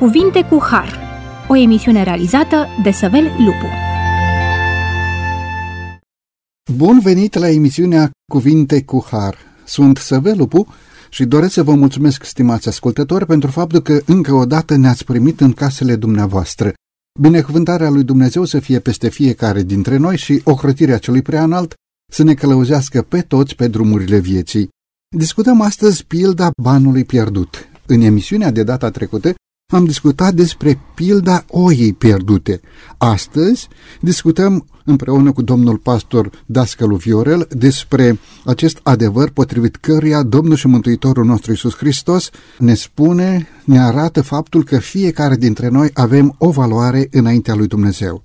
[0.00, 0.98] Cuvinte cu Har,
[1.48, 3.66] o emisiune realizată de Săvel Lupu.
[6.76, 9.36] Bun venit la emisiunea Cuvinte cu Har.
[9.64, 10.66] Sunt Săvel Lupu
[11.10, 15.40] și doresc să vă mulțumesc, stimați ascultători, pentru faptul că încă o dată ne-ați primit
[15.40, 16.72] în casele dumneavoastră.
[17.20, 21.74] Binecuvântarea lui Dumnezeu să fie peste fiecare dintre noi și ocrotirea celui preanalt
[22.12, 24.68] să ne călăuzească pe toți pe drumurile vieții.
[25.16, 27.68] Discutăm astăzi pilda banului pierdut.
[27.86, 29.34] În emisiunea de data trecută
[29.70, 32.60] am discutat despre pilda oii pierdute.
[32.98, 33.68] Astăzi
[34.00, 41.24] discutăm împreună cu domnul pastor Dascălu Viorel despre acest adevăr potrivit căruia Domnul și Mântuitorul
[41.24, 47.08] nostru Iisus Hristos ne spune, ne arată faptul că fiecare dintre noi avem o valoare
[47.10, 48.22] înaintea lui Dumnezeu.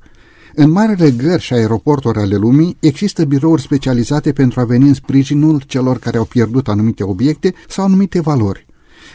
[0.58, 5.62] În marele gări și aeroporturi ale lumii există birouri specializate pentru a veni în sprijinul
[5.68, 8.66] celor care au pierdut anumite obiecte sau anumite valori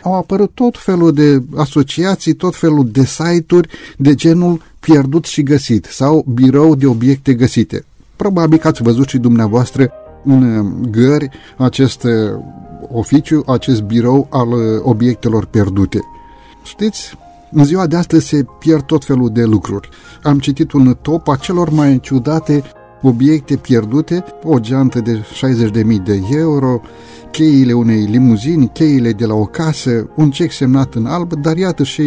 [0.03, 5.84] au apărut tot felul de asociații, tot felul de site-uri de genul pierdut și găsit
[5.84, 7.84] sau birou de obiecte găsite.
[8.17, 9.92] Probabil că ați văzut și dumneavoastră
[10.25, 12.12] în uh, gări acest uh,
[12.89, 16.01] oficiu, acest birou al uh, obiectelor pierdute.
[16.64, 17.19] Știți,
[17.53, 19.89] în ziua de astăzi se pierd tot felul de lucruri.
[20.23, 22.62] Am citit un top a celor mai ciudate
[23.03, 25.25] obiecte pierdute, o geantă de
[25.83, 26.81] 60.000 de euro,
[27.31, 31.83] cheile unei limuzini, cheile de la o casă, un cec semnat în alb, dar iată
[31.83, 32.03] și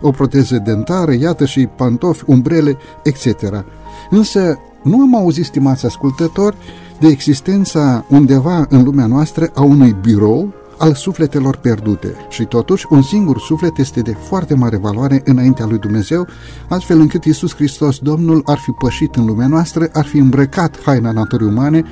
[0.00, 3.64] o proteză dentară, iată și pantofi, umbrele, etc.
[4.10, 6.56] Însă nu am auzit, stimați ascultători,
[7.00, 13.02] de existența undeva în lumea noastră a unui birou al sufletelor pierdute și totuși un
[13.02, 16.26] singur suflet este de foarte mare valoare înaintea lui Dumnezeu,
[16.68, 21.10] astfel încât Iisus Hristos Domnul ar fi pășit în lumea noastră, ar fi îmbrăcat haina
[21.10, 21.84] naturii umane,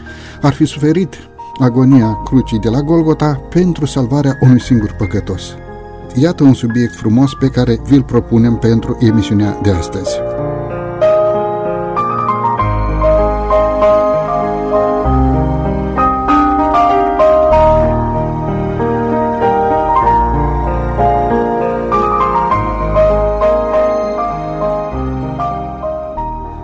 [0.42, 1.14] ar fi suferit
[1.58, 5.42] agonia crucii de la Golgota pentru salvarea unui singur păcătos.
[6.14, 10.10] Iată un subiect frumos pe care vi-l propunem pentru emisiunea de astăzi.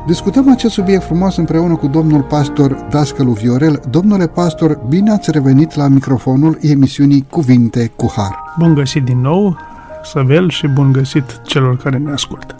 [0.08, 3.80] Discutăm acest subiect frumos împreună cu domnul pastor Dascălu Viorel.
[3.90, 8.54] Domnule pastor, bine ați revenit la microfonul emisiunii Cuvinte cu Har.
[8.58, 9.56] Bun găsit din nou,
[10.04, 12.54] Săvel, și bun găsit celor care ne ascultă.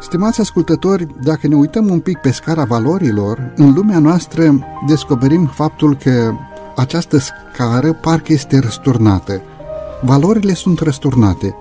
[0.00, 5.96] Stimați ascultători, dacă ne uităm un pic pe scara valorilor, în lumea noastră descoperim faptul
[5.96, 6.32] că
[6.76, 9.40] această scară parcă este răsturnată.
[10.02, 11.54] Valorile sunt răsturnate.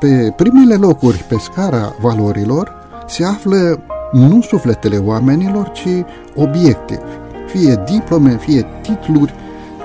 [0.00, 2.72] Pe primele locuri pe scara valorilor
[3.06, 3.82] se află
[4.14, 5.88] nu sufletele oamenilor, ci
[6.34, 7.00] obiecte,
[7.48, 9.34] fie diplome, fie titluri,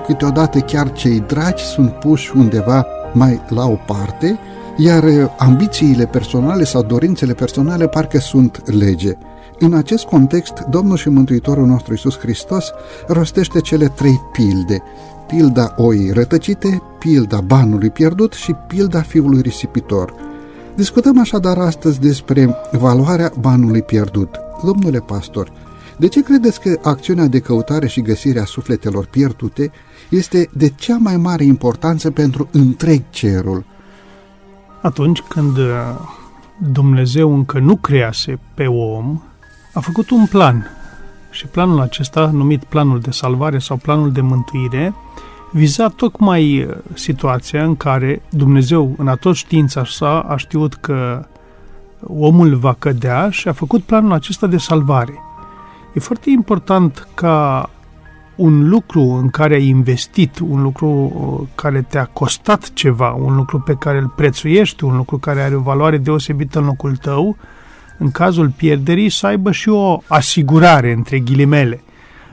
[0.06, 4.38] câteodată chiar cei dragi sunt puși undeva mai la o parte,
[4.76, 5.04] iar
[5.38, 9.12] ambițiile personale sau dorințele personale parcă sunt lege.
[9.58, 12.72] În acest context, Domnul și Mântuitorul nostru Iisus Hristos
[13.06, 14.82] rostește cele trei pilde,
[15.26, 20.14] pilda oii rătăcite, pilda banului pierdut și pilda fiului risipitor–
[20.80, 24.40] Discutăm așadar astăzi despre valoarea banului pierdut.
[24.64, 25.52] Domnule pastor,
[25.96, 29.70] de ce credeți că acțiunea de căutare și găsire a sufletelor pierdute
[30.08, 33.64] este de cea mai mare importanță pentru întreg cerul?
[34.82, 35.66] Atunci când uh,
[36.58, 39.20] Dumnezeu încă nu crease pe om,
[39.72, 40.66] a făcut un plan.
[41.30, 44.94] Și planul acesta, numit planul de salvare sau planul de mântuire,
[45.50, 51.26] viza tocmai uh, situația în care Dumnezeu, în atot știința sa, a știut că
[52.00, 55.14] omul va cădea și a făcut planul acesta de salvare.
[55.94, 57.70] E foarte important ca
[58.36, 63.60] un lucru în care ai investit, un lucru uh, care te-a costat ceva, un lucru
[63.60, 67.36] pe care îl prețuiești, un lucru care are o valoare deosebită în locul tău,
[67.98, 71.82] în cazul pierderii să aibă și o asigurare, între ghilimele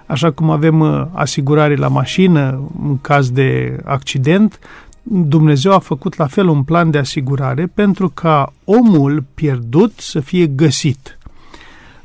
[0.07, 4.59] așa cum avem uh, asigurare la mașină în caz de accident,
[5.04, 10.48] Dumnezeu a făcut la fel un plan de asigurare pentru ca omul pierdut să fie
[10.48, 11.18] găsit.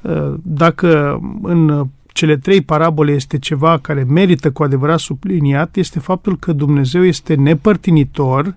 [0.00, 6.38] Uh, dacă în cele trei parabole este ceva care merită cu adevărat subliniat, este faptul
[6.38, 8.56] că Dumnezeu este nepărtinitor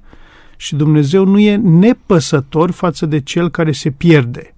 [0.58, 4.54] și Dumnezeu nu e nepăsător față de cel care se pierde.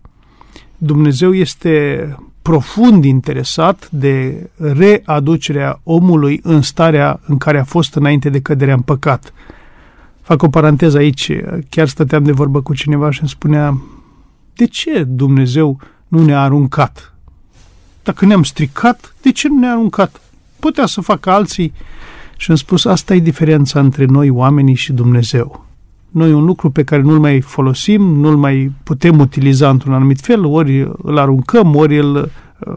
[0.78, 2.16] Dumnezeu este
[2.48, 8.82] profund interesat de readucerea omului în starea în care a fost înainte de căderea în
[8.82, 9.34] păcat.
[10.22, 11.32] Fac o paranteză aici,
[11.70, 13.82] chiar stăteam de vorbă cu cineva și îmi spunea
[14.56, 17.14] de ce Dumnezeu nu ne-a aruncat?
[18.04, 20.22] Dacă ne-am stricat, de ce nu ne-a aruncat?
[20.60, 21.74] Putea să facă alții
[22.38, 25.67] și am spus, asta e diferența între noi, oamenii și Dumnezeu.
[26.12, 30.46] Noi un lucru pe care nu-l mai folosim, nu-l mai putem utiliza într-un anumit fel,
[30.46, 32.74] ori îl aruncăm, ori îl uh,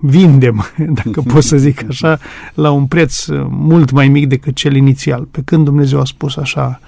[0.00, 0.64] vindem,
[1.04, 2.18] dacă pot să zic așa,
[2.54, 5.28] la un preț mult mai mic decât cel inițial.
[5.30, 6.80] Pe când Dumnezeu a spus așa,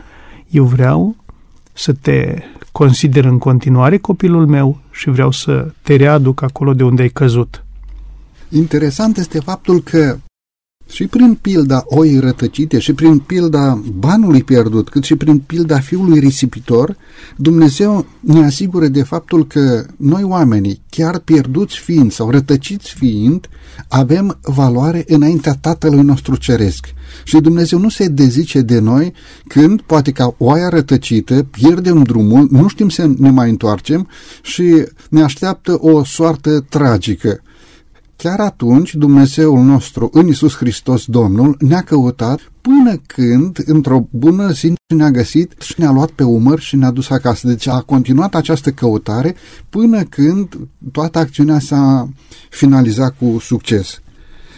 [0.51, 1.17] eu vreau
[1.73, 2.43] să te
[2.73, 7.65] consider în continuare copilul meu și vreau să te readuc acolo de unde ai căzut.
[8.49, 10.19] Interesant este faptul că
[10.93, 16.19] și prin pilda oii rătăcite și prin pilda banului pierdut, cât și prin pilda fiului
[16.19, 16.97] risipitor,
[17.37, 23.49] Dumnezeu ne asigură de faptul că noi oamenii, chiar pierduți fiind sau rătăciți fiind,
[23.89, 26.87] avem valoare înaintea Tatălui nostru Ceresc.
[27.25, 29.13] Și Dumnezeu nu se dezice de noi
[29.47, 34.09] când, poate ca oaia rătăcită, pierdem drumul, nu știm să ne mai întoarcem
[34.43, 37.41] și ne așteaptă o soartă tragică.
[38.23, 44.75] Chiar atunci Dumnezeul nostru, în Isus Hristos Domnul, ne-a căutat până când, într-o bună zi,
[44.95, 47.47] ne-a găsit și ne-a luat pe umăr și ne-a dus acasă.
[47.47, 49.35] Deci a continuat această căutare
[49.69, 50.59] până când
[50.93, 52.09] toată acțiunea s-a
[52.51, 54.01] finalizat cu succes.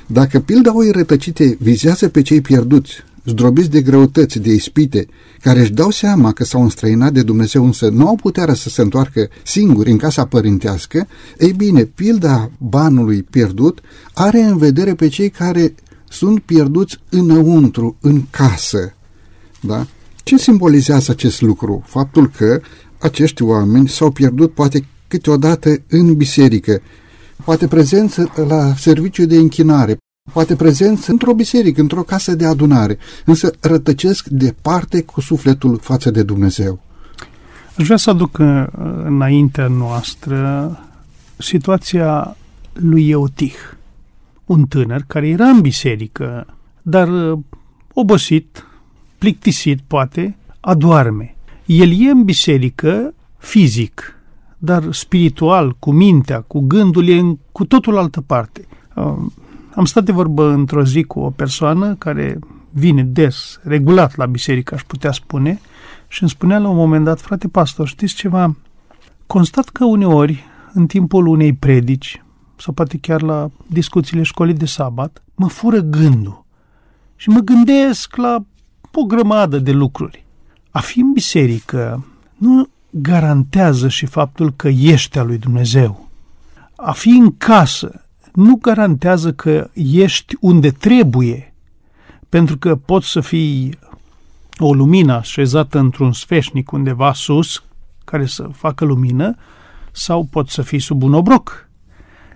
[0.06, 2.93] Dacă pilda oi rătăcite vizează pe cei pierduți,
[3.25, 5.06] zdrobiți de greutăți, de ispite,
[5.41, 8.82] care își dau seama că s-au înstrăinat de Dumnezeu, însă nu au puterea să se
[8.82, 11.06] întoarcă singuri în casa părintească,
[11.38, 13.81] ei bine, pilda banului pierdut
[14.15, 15.75] are în vedere pe cei care
[16.09, 18.94] sunt pierduți înăuntru, în casă.
[19.61, 19.87] Da?
[20.23, 21.82] Ce simbolizează acest lucru?
[21.87, 22.61] Faptul că
[22.99, 26.81] acești oameni s-au pierdut poate câteodată în biserică,
[27.44, 29.97] poate prezență la serviciu de închinare,
[30.32, 36.23] poate prezență într-o biserică, într-o casă de adunare, însă rătăcesc departe cu sufletul față de
[36.23, 36.81] Dumnezeu.
[37.76, 38.65] Aș vrea să aduc uh,
[39.05, 40.79] înaintea noastră
[41.37, 42.37] situația
[42.73, 43.55] lui Eutih,
[44.44, 46.47] un tânăr care era în biserică,
[46.82, 47.38] dar uh,
[47.93, 48.67] obosit,
[49.19, 51.37] plictisit poate, adoarme.
[51.67, 54.19] El e în biserică fizic,
[54.59, 58.67] dar spiritual, cu mintea, cu gândul, e în, cu totul altă parte.
[59.75, 62.38] Uh, am stat de vorbă într-o zi cu o persoană care
[62.71, 65.61] vine des, regulat la biserică, aș putea spune,
[66.09, 68.56] și îmi spunea la un moment dat, frate pastor, știți ceva?
[69.26, 72.23] Constat că uneori, în timpul unei predici,
[72.56, 76.44] sau poate chiar la discuțiile școlii de sabat, mă fură gândul
[77.17, 78.44] și mă gândesc la
[78.93, 80.25] o grămadă de lucruri.
[80.70, 82.06] A fi în biserică
[82.37, 86.09] nu garantează și faptul că ești a lui Dumnezeu.
[86.77, 88.04] A fi în casă
[88.34, 91.54] nu garantează că ești unde trebuie,
[92.28, 93.78] pentru că poți să fii
[94.58, 97.64] o lumină așezată într-un sfeșnic undeva sus,
[98.04, 99.36] care să facă lumină,
[99.92, 101.69] sau poți să fii sub un obroc.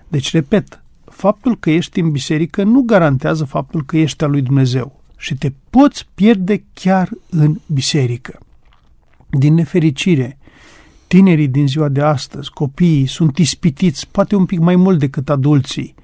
[0.07, 5.01] Deci, repet, faptul că ești în biserică nu garantează faptul că ești al lui Dumnezeu
[5.17, 8.39] și te poți pierde chiar în biserică.
[9.29, 10.37] Din nefericire,
[11.09, 15.95] Tinerii din ziua de astăzi, copiii, sunt ispitiți poate un pic mai mult decât adulții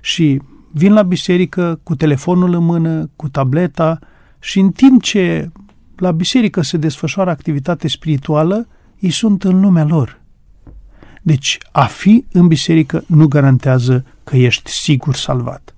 [0.00, 0.40] și
[0.70, 3.98] vin la biserică cu telefonul în mână, cu tableta
[4.38, 5.50] și în timp ce
[5.96, 8.68] la biserică se desfășoară activitate spirituală,
[8.98, 10.20] ei sunt în lumea lor.
[11.22, 15.74] Deci a fi în biserică nu garantează că ești sigur salvat.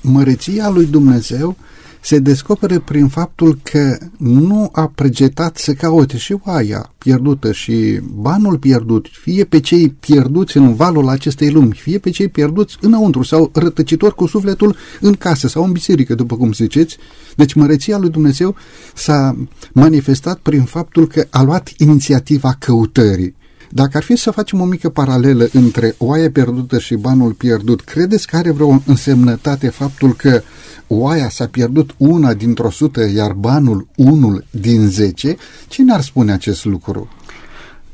[0.00, 1.56] Măreția lui Dumnezeu
[2.00, 8.58] se descoperă prin faptul că nu a pregetat să caute și oaia pierdută și banul
[8.58, 13.50] pierdut, fie pe cei pierduți în valul acestei lumi, fie pe cei pierduți înăuntru sau
[13.54, 16.96] rătăcitori cu sufletul în casă sau în biserică, după cum ziceți.
[17.36, 18.56] Deci măreția lui Dumnezeu
[18.94, 19.36] s-a
[19.72, 23.36] manifestat prin faptul că a luat inițiativa căutării.
[23.70, 28.26] Dacă ar fi să facem o mică paralelă între oaia pierdută și banul pierdut, credeți
[28.26, 30.42] că are vreo însemnătate faptul că
[30.86, 35.36] oaia s-a pierdut una dintr-o sută, iar banul unul din zece?
[35.68, 37.08] Cine ar spune acest lucru?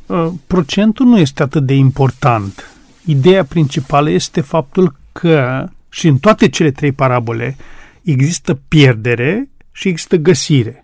[0.06, 2.72] Uh, procentul nu este atât de important.
[3.04, 7.56] Ideea principală este faptul că, și în toate cele trei parabole,
[8.02, 10.83] există pierdere și există găsire.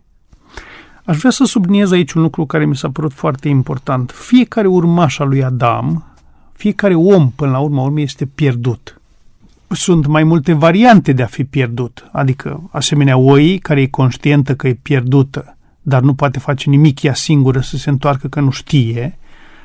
[1.05, 4.11] Aș vrea să subliniez aici un lucru care mi s-a părut foarte important.
[4.11, 6.05] Fiecare urmaș al lui Adam,
[6.53, 9.01] fiecare om, până la urmă, urmă este pierdut.
[9.69, 14.69] Sunt mai multe variante de a fi pierdut, adică asemenea oii care e conștientă că
[14.69, 19.19] e pierdută, dar nu poate face nimic ea singură să se întoarcă că nu știe,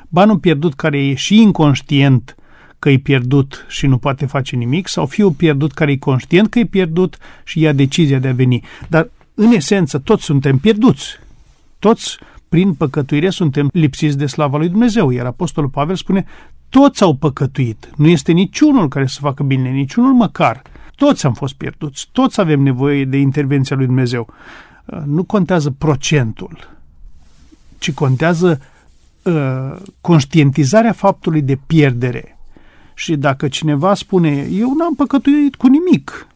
[0.08, 2.36] banul pierdut care e și inconștient
[2.78, 6.58] că e pierdut și nu poate face nimic, sau fiul pierdut care e conștient că
[6.58, 8.62] e pierdut și ia decizia de a veni.
[8.88, 11.18] Dar, în esență, toți suntem pierduți
[11.78, 12.18] toți,
[12.48, 15.10] prin păcătuire, suntem lipsiți de slava lui Dumnezeu.
[15.10, 16.24] Iar Apostolul Pavel spune,
[16.68, 17.90] toți au păcătuit.
[17.96, 20.62] Nu este niciunul care să facă bine, niciunul măcar.
[20.94, 24.28] Toți am fost pierduți, toți avem nevoie de intervenția lui Dumnezeu.
[24.84, 26.74] Uh, nu contează procentul.
[27.78, 28.60] ci contează
[29.22, 32.38] uh, conștientizarea faptului de pierdere.
[32.94, 36.26] Și dacă cineva spune, eu n-am păcătuit cu nimic,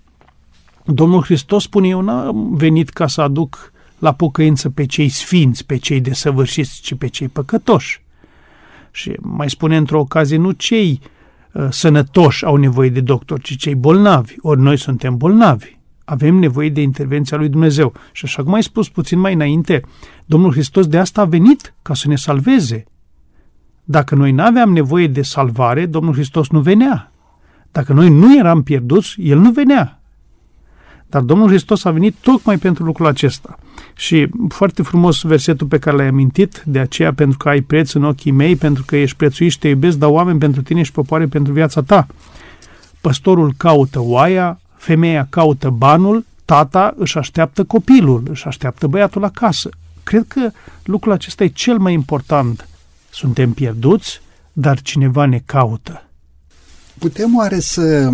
[0.85, 5.77] Domnul Hristos spune, eu n-am venit ca să aduc la pocăință pe cei sfinți, pe
[5.77, 8.03] cei desăvârșiți, ci pe cei păcătoși.
[8.91, 11.01] Și mai spune într-o ocazie, nu cei
[11.53, 14.35] uh, sănătoși au nevoie de doctor, ci cei bolnavi.
[14.41, 15.79] Ori noi suntem bolnavi.
[16.05, 17.93] Avem nevoie de intervenția lui Dumnezeu.
[18.13, 19.83] Și așa cum ai spus puțin mai înainte,
[20.25, 22.85] Domnul Hristos de asta a venit, ca să ne salveze.
[23.85, 27.13] Dacă noi nu aveam nevoie de salvare, Domnul Hristos nu venea.
[27.73, 30.00] Dacă noi nu eram pierduți, El nu venea.
[31.11, 33.59] Dar Domnul Hristos a venit tocmai pentru lucrul acesta.
[33.95, 38.05] Și foarte frumos versetul pe care l-ai amintit, de aceea pentru că ai preț în
[38.05, 41.27] ochii mei, pentru că ești prețuit și te iubesc, dau oameni pentru tine și popoare
[41.27, 42.07] pentru viața ta.
[43.01, 49.69] Păstorul caută oaia, femeia caută banul, tata își așteaptă copilul, își așteaptă băiatul acasă.
[50.03, 50.51] Cred că
[50.85, 52.69] lucrul acesta e cel mai important.
[53.11, 54.21] Suntem pierduți,
[54.53, 56.05] dar cineva ne caută.
[56.99, 58.13] Putem oare să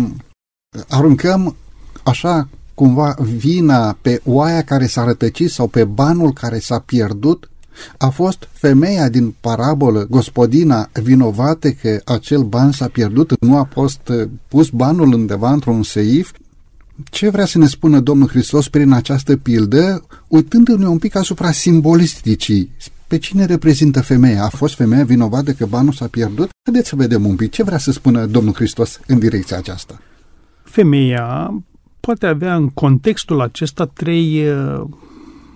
[0.89, 1.55] aruncăm
[2.03, 2.47] așa
[2.77, 7.49] cumva vina pe oaia care s-a rătăcit sau pe banul care s-a pierdut?
[7.97, 13.99] A fost femeia din parabolă, gospodina, vinovată că acel ban s-a pierdut, nu a fost
[14.09, 16.31] uh, pus banul undeva într-un seif?
[17.03, 22.71] Ce vrea să ne spună Domnul Hristos prin această pildă, uitându-ne un pic asupra simbolisticii?
[23.07, 24.43] Pe cine reprezintă femeia?
[24.43, 26.49] A fost femeia vinovată că banul s-a pierdut?
[26.63, 30.01] Haideți să vedem un pic ce vrea să spună Domnul Hristos în direcția aceasta.
[30.63, 31.53] Femeia
[32.07, 34.83] poate avea în contextul acesta trei uh,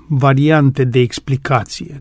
[0.07, 1.97] variante de explicație.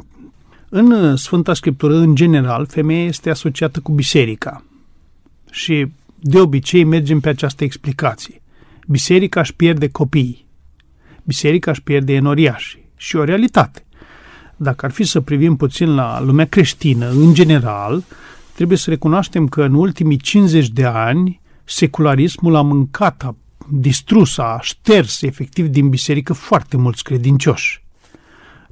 [0.69, 4.64] În uh, Sfânta Scriptură, în general, femeia este asociată cu biserica
[5.50, 5.87] și
[6.21, 8.42] de obicei mergem pe această explicație.
[8.87, 10.47] Biserica își pierde copiii,
[11.25, 13.85] biserica își pierde enoriași și o realitate.
[14.57, 18.04] Dacă ar fi să privim puțin la lumea creștină, în general,
[18.54, 23.35] trebuie să recunoaștem că în ultimii 50 de ani secularismul a mâncat, a
[23.71, 27.83] distrus, a șters efectiv din biserică foarte mulți credincioși.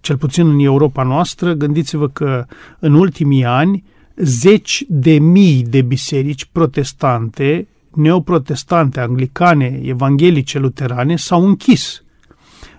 [0.01, 2.47] Cel puțin în Europa noastră, gândiți-vă că
[2.79, 3.85] în ultimii ani
[4.17, 12.03] zeci de mii de biserici protestante, neoprotestante, anglicane, evanghelice, luterane s-au închis.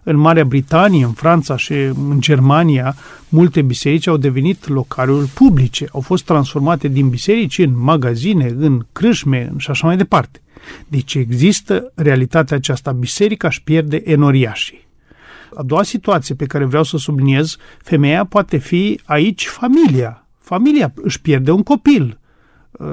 [0.03, 2.95] În Marea Britanie, în Franța și în Germania,
[3.29, 9.53] multe biserici au devenit localuri publice, au fost transformate din biserici în magazine, în crâșme
[9.57, 10.41] și așa mai departe.
[10.87, 12.91] Deci există realitatea aceasta.
[12.91, 14.87] Biserica își pierde enoriașii.
[15.55, 20.27] A doua situație pe care vreau să subliniez, femeia poate fi aici familia.
[20.39, 22.19] Familia își pierde un copil,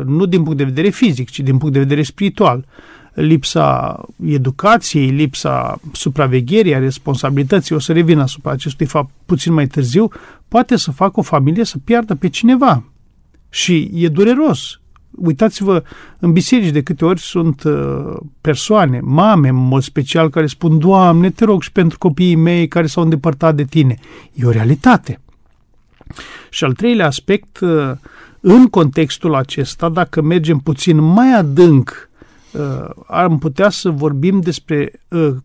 [0.05, 2.67] nu din punct de vedere fizic, ci din punct de vedere spiritual.
[3.15, 10.09] Lipsa educației, lipsa supravegherii, a responsabilității, o să revin asupra acestui fapt puțin mai târziu,
[10.49, 12.85] poate să facă o familie să piardă pe cineva.
[13.49, 15.83] Și e dureros uitați-vă,
[16.19, 21.31] în biserici de câte ori sunt uh, persoane, mame în mod special, care spun, Doamne,
[21.31, 23.99] te rog și pentru copiii mei care s-au îndepărtat de tine.
[24.33, 25.21] E o realitate.
[26.51, 27.91] Și al treilea aspect, uh,
[28.41, 32.11] în contextul acesta, dacă mergem puțin mai adânc,
[32.53, 34.93] uh, am putea să vorbim despre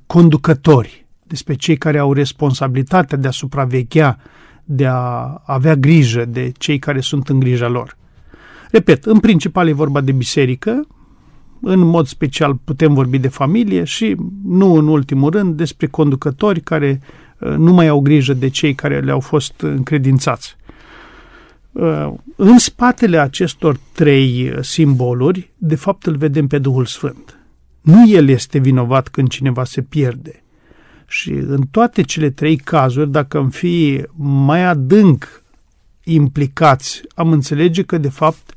[0.05, 4.17] conducători, despre cei care au responsabilitatea de a supraveghea,
[4.63, 7.99] de a avea grijă de cei care sunt în grija lor.
[8.71, 10.87] Repet, în principal e vorba de biserică,
[11.61, 17.01] în mod special putem vorbi de familie și, nu în ultimul rând, despre conducători care
[17.39, 20.55] uh, nu mai au grijă de cei care le-au fost încredințați.
[21.71, 27.39] Uh, în spatele acestor trei uh, simboluri, de fapt îl vedem pe Duhul Sfânt.
[27.81, 30.43] Nu el este vinovat când cineva se pierde.
[31.07, 35.43] Și în toate cele trei cazuri, dacă am fi mai adânc
[36.03, 38.53] implicați, am înțelege că, de fapt,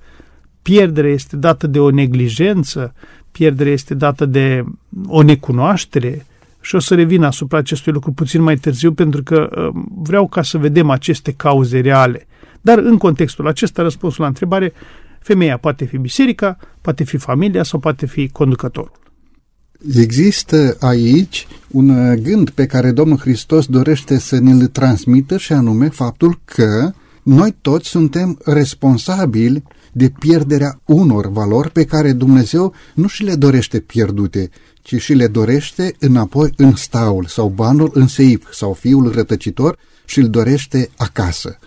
[0.65, 2.95] pierderea este dată de o neglijență,
[3.33, 4.65] pierderea este dată de
[5.07, 6.27] o necunoaștere
[6.61, 10.43] și o să revin asupra acestui lucru puțin mai târziu pentru că uh, vreau ca
[10.43, 12.27] să vedem aceste cauze reale.
[12.61, 14.73] Dar în contextul acesta, răspunsul la întrebare,
[15.21, 18.93] femeia poate fi biserica, poate fi familia sau poate fi conducătorul.
[19.95, 26.41] Există aici un gând pe care Domnul Hristos dorește să ne-l transmită și anume faptul
[26.45, 26.93] că
[27.23, 29.63] noi toți suntem responsabili
[29.95, 34.51] de pierderea unor valori pe care Dumnezeu nu și le dorește pierdute,
[34.83, 40.19] ci și le dorește înapoi în staul sau banul în seip sau fiul rătăcitor și
[40.19, 41.59] îl dorește acasă.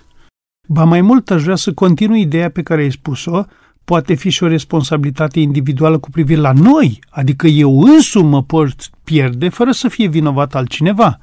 [0.68, 3.46] Ba mai mult aș vrea să continui ideea pe care ai spus-o,
[3.84, 8.76] poate fi și o responsabilitate individuală cu privire la noi, adică eu însumi mă pot
[9.04, 11.20] pierde fără să fie vinovat altcineva.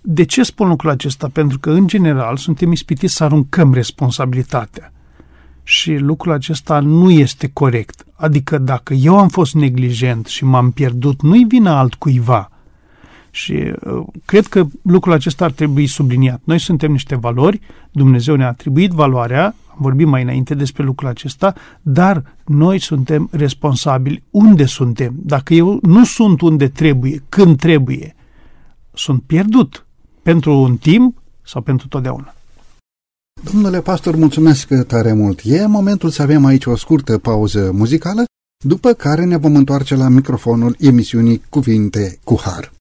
[0.00, 1.28] De ce spun lucrul acesta?
[1.32, 4.92] Pentru că, în general, suntem ispitiți să aruncăm responsabilitatea.
[5.70, 8.04] Și lucrul acesta nu este corect.
[8.14, 12.50] Adică dacă eu am fost neglijent și m-am pierdut, nu-i vina altcuiva.
[13.30, 16.40] Și uh, cred că lucrul acesta ar trebui subliniat.
[16.44, 17.60] Noi suntem niște valori,
[17.90, 24.22] Dumnezeu ne-a atribuit valoarea, am vorbit mai înainte despre lucrul acesta, dar noi suntem responsabili
[24.30, 25.14] unde suntem.
[25.16, 28.14] Dacă eu nu sunt unde trebuie, când trebuie,
[28.92, 29.86] sunt pierdut
[30.22, 32.34] pentru un timp sau pentru totdeauna.
[33.44, 35.40] Domnule pastor, mulțumesc tare mult.
[35.44, 38.24] E momentul să avem aici o scurtă pauză muzicală,
[38.64, 42.72] după care ne vom întoarce la microfonul emisiunii Cuvinte cu Har.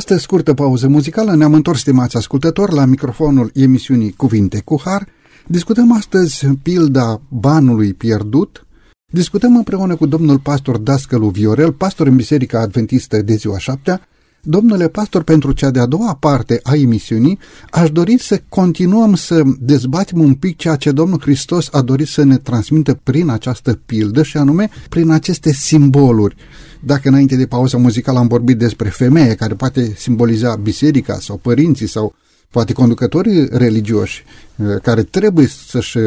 [0.00, 5.06] Această scurtă pauză muzicală ne-am întors, stimați ascultători, la microfonul emisiunii Cuvinte cu Har.
[5.46, 8.66] Discutăm astăzi pilda banului pierdut.
[9.12, 14.00] Discutăm împreună cu domnul pastor Dascălu Viorel, pastor în Biserica Adventistă de ziua șaptea.
[14.42, 17.38] Domnule pastor, pentru cea de-a doua parte a emisiunii,
[17.70, 22.22] aș dori să continuăm să dezbatem un pic ceea ce Domnul Hristos a dorit să
[22.22, 26.36] ne transmită prin această pildă și anume prin aceste simboluri.
[26.80, 31.88] Dacă înainte de pauza muzicală am vorbit despre femeie care poate simboliza biserica sau părinții
[31.88, 32.14] sau
[32.50, 34.24] poate conducătorii religioși
[34.56, 35.98] eh, care trebuie să-și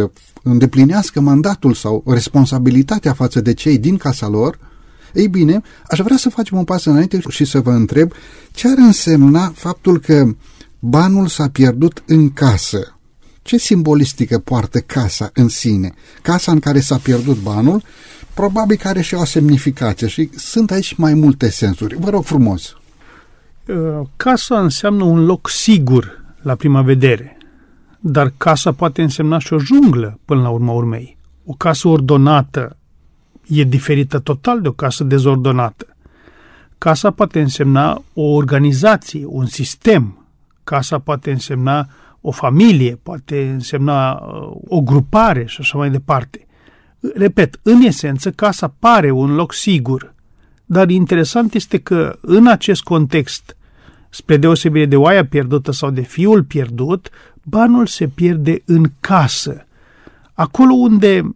[0.44, 4.58] îndeplinească mandatul sau responsabilitatea față de cei din casa lor,
[5.14, 8.12] ei bine, aș vrea să facem un pas înainte și să vă întreb
[8.52, 10.26] ce ar însemna faptul că
[10.80, 12.98] banul s-a pierdut în casă.
[13.42, 15.94] Ce simbolistică poartă casa în sine?
[16.22, 17.84] Casa în care s-a pierdut banul
[18.34, 21.96] probabil că are și o semnificație și sunt aici mai multe sensuri.
[22.00, 22.76] Vă rog frumos.
[23.68, 27.38] Uh, casa înseamnă un loc sigur la prima vedere,
[28.00, 31.18] dar casa poate însemna și o junglă până la urma urmei.
[31.46, 32.78] O casă ordonată
[33.48, 35.96] e diferită total de o casă dezordonată.
[36.78, 40.28] Casa poate însemna o organizație, un sistem.
[40.64, 41.88] Casa poate însemna
[42.22, 46.48] o familie, poate însemna uh, o grupare și așa mai departe.
[47.16, 50.14] Repet, în esență, casa pare un loc sigur,
[50.66, 53.58] dar interesant este că în acest context,
[54.10, 57.10] spre deosebire de oaia pierdută sau de fiul pierdut,
[57.44, 59.66] banul se pierde în casă.
[60.34, 61.36] Acolo unde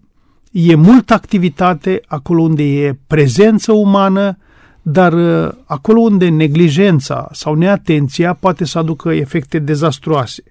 [0.60, 4.38] e multă activitate, acolo unde e prezență umană,
[4.82, 10.44] dar uh, acolo unde neglijența sau neatenția poate să aducă efecte dezastruoase.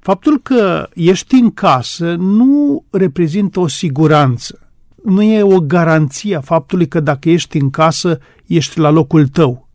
[0.00, 4.70] Faptul că ești în casă nu reprezintă o siguranță,
[5.04, 9.68] nu e o garanție a faptului că dacă ești în casă, ești la locul tău.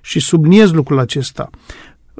[0.00, 1.50] Și subliniez lucrul acesta.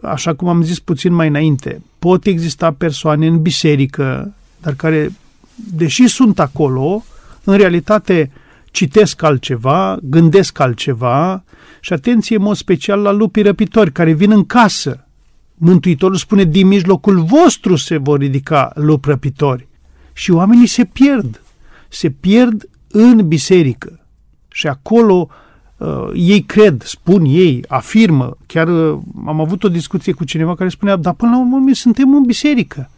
[0.02, 5.12] Așa cum am zis puțin mai înainte, pot exista persoane în biserică, dar care,
[5.54, 7.04] deși sunt acolo,
[7.44, 8.30] în realitate
[8.70, 11.44] citesc altceva, gândesc altceva
[11.80, 15.06] și atenție în mod special la lupii răpitori care vin în casă.
[15.54, 19.68] Mântuitorul spune, din mijlocul vostru se vor ridica lupi răpitori.
[20.12, 21.42] Și oamenii se pierd.
[21.88, 24.00] Se pierd în biserică.
[24.48, 25.28] Și acolo
[25.76, 28.36] uh, ei cred, spun ei, afirmă.
[28.46, 32.14] Chiar uh, am avut o discuție cu cineva care spunea, dar până la urmă suntem
[32.14, 32.90] în biserică.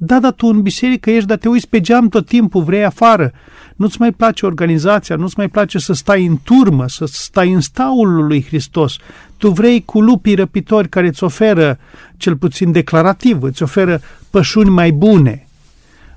[0.00, 3.32] Da, dar tu în biserică ești, dar te uiți pe geam tot timpul, vrei afară.
[3.76, 8.26] Nu-ți mai place organizația, nu-ți mai place să stai în turmă, să stai în staul
[8.26, 8.96] lui Hristos.
[9.36, 11.78] Tu vrei cu lupii răpitori care îți oferă,
[12.16, 15.46] cel puțin declarativ, îți oferă pășuni mai bune.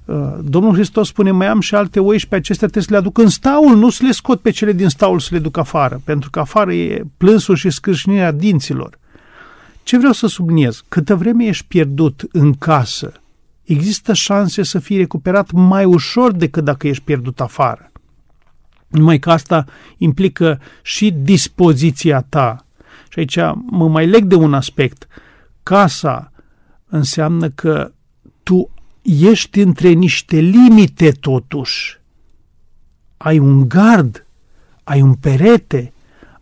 [0.05, 2.97] Uh, Domnul Hristos spune, mai am și alte oi și pe acestea trebuie să le
[2.97, 6.01] aduc în staul, nu să le scot pe cele din staul să le duc afară,
[6.03, 8.99] pentru că afară e plânsul și scârșnirea dinților.
[9.83, 10.83] Ce vreau să subliniez?
[10.89, 13.11] Câtă vreme ești pierdut în casă,
[13.63, 17.91] există șanse să fii recuperat mai ușor decât dacă ești pierdut afară.
[18.87, 19.65] Numai că asta
[19.97, 22.65] implică și dispoziția ta.
[23.09, 25.07] Și aici mă mai leg de un aspect.
[25.63, 26.31] Casa
[26.87, 27.91] înseamnă că
[28.43, 31.99] tu ești între niște limite totuși.
[33.17, 34.25] Ai un gard,
[34.83, 35.93] ai un perete,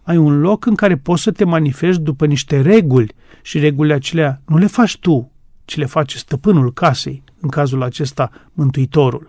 [0.03, 4.41] ai un loc în care poți să te manifesti după niște reguli și regulile acelea
[4.45, 5.31] nu le faci tu,
[5.69, 9.27] ci le face stăpânul casei, în cazul acesta Mântuitorul.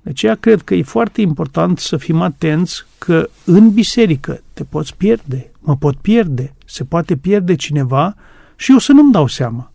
[0.00, 4.96] De aceea cred că e foarte important să fim atenți că în biserică te poți
[4.96, 8.14] pierde, mă pot pierde, se poate pierde cineva
[8.56, 9.72] și eu să nu-mi dau seama.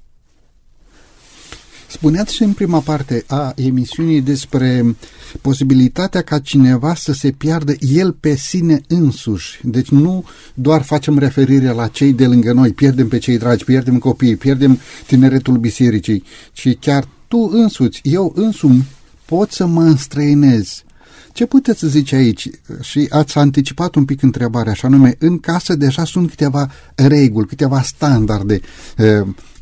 [1.93, 4.95] Spuneați și în prima parte a emisiunii despre
[5.41, 9.59] posibilitatea ca cineva să se piardă el pe sine însuși.
[9.63, 13.97] Deci nu doar facem referire la cei de lângă noi, pierdem pe cei dragi, pierdem
[13.97, 18.85] copiii, pierdem tineretul bisericii, ci chiar tu însuți, eu însumi
[19.25, 20.83] pot să mă înstrăinez.
[21.33, 22.49] Ce puteți să zice aici?
[22.81, 27.81] Și ați anticipat un pic întrebarea, așa nume, în casă deja sunt câteva reguli, câteva
[27.81, 28.59] standarde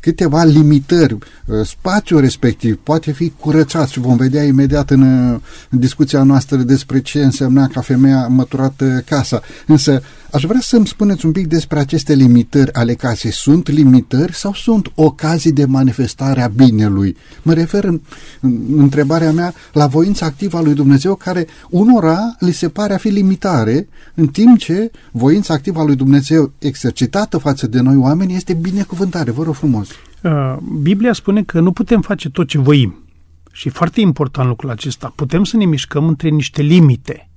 [0.02, 1.14] câteva limitări.
[1.14, 6.56] Uh, spațiul respectiv poate fi curățat și vom vedea imediat în, uh, în discuția noastră
[6.56, 9.40] despre ce însemna ca femeia măturată casa.
[9.66, 13.32] Însă aș vrea să-mi spuneți un pic despre aceste limitări ale casei.
[13.32, 17.16] Sunt limitări sau sunt ocazii de manifestare a binelui?
[17.42, 18.00] Mă refer în,
[18.40, 22.96] în întrebarea mea la voința activă a lui Dumnezeu care unora li se pare a
[22.96, 28.34] fi limitare, în timp ce voința activă a lui Dumnezeu exercitată față de noi oameni
[28.34, 29.30] este binecuvântare.
[29.30, 29.88] Vă rog frumos.
[30.22, 32.96] Uh, Biblia spune că nu putem face tot ce voim.
[33.52, 35.12] Și foarte important lucrul acesta.
[35.14, 37.30] Putem să ne mișcăm între niște limite.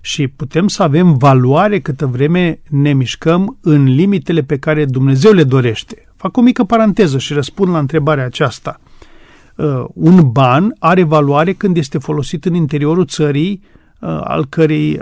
[0.00, 5.44] Și putem să avem valoare câtă vreme ne mișcăm în limitele pe care Dumnezeu le
[5.44, 6.08] dorește.
[6.16, 8.80] Fac o mică paranteză și răspund la întrebarea aceasta.
[9.56, 13.62] Uh, un ban are valoare când este folosit în interiorul țării
[14.00, 15.00] uh, al cărei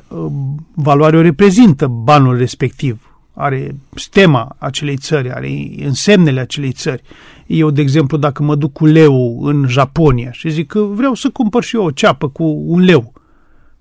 [0.75, 7.03] valoare o reprezintă banul respectiv are stema acelei țări, are însemnele acelei țări.
[7.47, 11.31] Eu, de exemplu, dacă mă duc cu leu în Japonia și zic că vreau să
[11.31, 13.13] cumpăr și eu o ceapă cu un leu,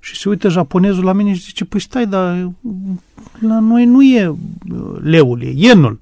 [0.04, 2.52] și se uită japonezul la mine și zice, păi stai, dar
[3.40, 4.38] la noi nu e uh,
[5.02, 5.98] leul, e ienul.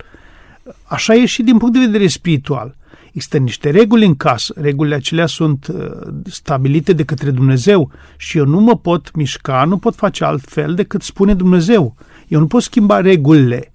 [0.83, 2.77] Așa e și din punct de vedere spiritual.
[3.07, 5.89] Există niște reguli în casă, regulile acelea sunt uh,
[6.25, 11.01] stabilite de către Dumnezeu și eu nu mă pot mișca, nu pot face altfel decât
[11.01, 11.95] spune Dumnezeu.
[12.29, 13.73] Eu nu pot schimba regulile.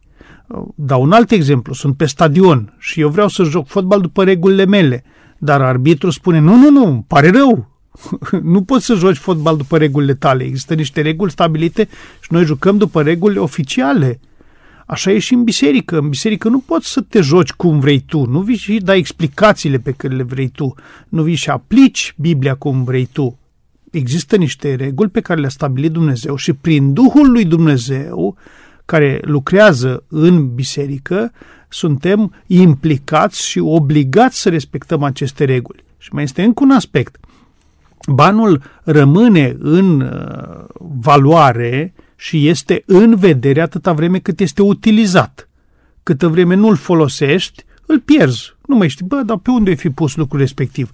[0.75, 1.73] Dau un alt exemplu.
[1.73, 5.05] Sunt pe stadion și eu vreau să joc fotbal după regulile mele,
[5.38, 7.69] dar arbitru spune, nu, nu, nu, pare rău,
[8.53, 10.45] nu poți să joci fotbal după regulile tale.
[10.45, 11.88] Există niște reguli stabilite
[12.21, 14.21] și noi jucăm după reguli oficiale.
[14.87, 15.99] Așa e și în biserică.
[15.99, 18.25] În biserică nu poți să te joci cum vrei tu.
[18.27, 20.75] Nu vii și dai explicațiile pe care le vrei tu.
[21.09, 23.38] Nu vii și aplici Biblia cum vrei tu
[23.94, 28.37] există niște reguli pe care le-a stabilit Dumnezeu și prin Duhul lui Dumnezeu
[28.85, 31.33] care lucrează în biserică,
[31.68, 35.85] suntem implicați și obligați să respectăm aceste reguli.
[35.98, 37.16] Și mai este încă un aspect.
[38.12, 40.64] Banul rămâne în uh,
[41.00, 45.48] valoare și este în vedere atâta vreme cât este utilizat.
[46.02, 48.54] Câtă vreme nu-l folosești, îl pierzi.
[48.66, 50.90] Nu mai știi, bă, dar pe unde ai fi pus lucrul respectiv?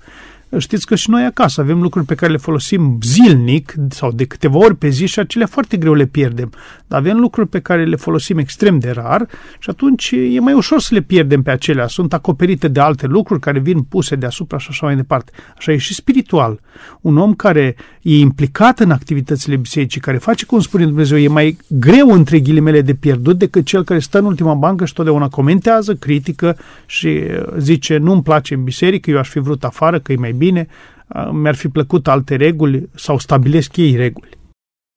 [0.58, 4.58] Știți că și noi acasă avem lucruri pe care le folosim zilnic sau de câteva
[4.58, 6.52] ori pe zi și acelea foarte greu le pierdem.
[6.86, 10.80] Dar avem lucruri pe care le folosim extrem de rar și atunci e mai ușor
[10.80, 11.86] să le pierdem pe acelea.
[11.86, 15.32] Sunt acoperite de alte lucruri care vin puse deasupra și așa mai departe.
[15.56, 16.60] Așa e și spiritual.
[17.00, 21.56] Un om care e implicat în activitățile bisericii, care face cum spune Dumnezeu, e mai
[21.66, 25.94] greu între ghilimele de pierdut decât cel care stă în ultima bancă și totdeauna comentează,
[25.94, 27.20] critică și
[27.58, 30.66] zice nu-mi place în biserică, eu aș fi vrut afară, că e mai bine,
[31.32, 34.38] mi-ar fi plăcut alte reguli sau stabilesc ei reguli.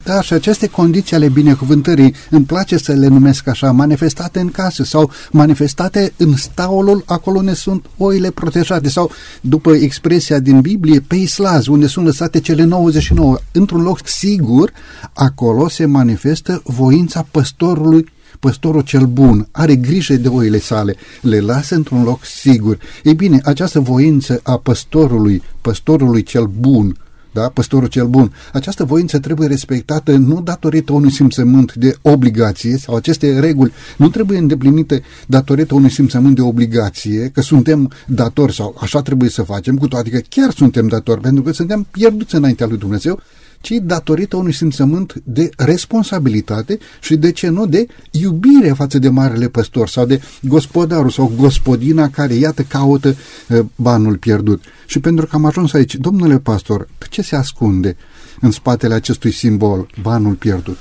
[0.04, 4.84] Da, și aceste condiții ale binecuvântării, îmi place să le numesc așa, manifestate în casă
[4.84, 11.16] sau manifestate în staulul acolo unde sunt oile protejate sau, după expresia din Biblie, pe
[11.16, 14.72] islaz, unde sunt lăsate cele 99, într-un loc sigur,
[15.14, 18.06] acolo se manifestă voința păstorului
[18.40, 22.78] păstorul cel bun are grijă de oile sale, le lasă într-un loc sigur.
[23.04, 26.98] Ei bine, această voință a păstorului, păstorului cel bun,
[27.34, 28.34] da, păstorul cel bun.
[28.54, 34.38] Această voință trebuie respectată nu datorită unui simțământ de obligație sau aceste reguli nu trebuie
[34.38, 39.88] îndeplinite datorită unui simțământ de obligație, că suntem datori sau așa trebuie să facem, cu
[39.88, 43.20] toate că chiar suntem datori, pentru că suntem pierduți înaintea lui Dumnezeu,
[43.64, 49.48] ci datorită unui simțământ de responsabilitate și, de ce nu, de iubire față de marele
[49.48, 54.64] păstor sau de gospodarul sau gospodina care, iată, caută uh, banul pierdut.
[54.86, 57.96] Și pentru că am ajuns aici, domnule pastor, ce se ascunde
[58.42, 60.78] în spatele acestui simbol, banul pierdut?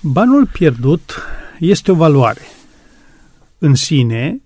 [0.00, 1.12] Banul pierdut
[1.58, 2.42] este o valoare
[3.58, 4.40] în sine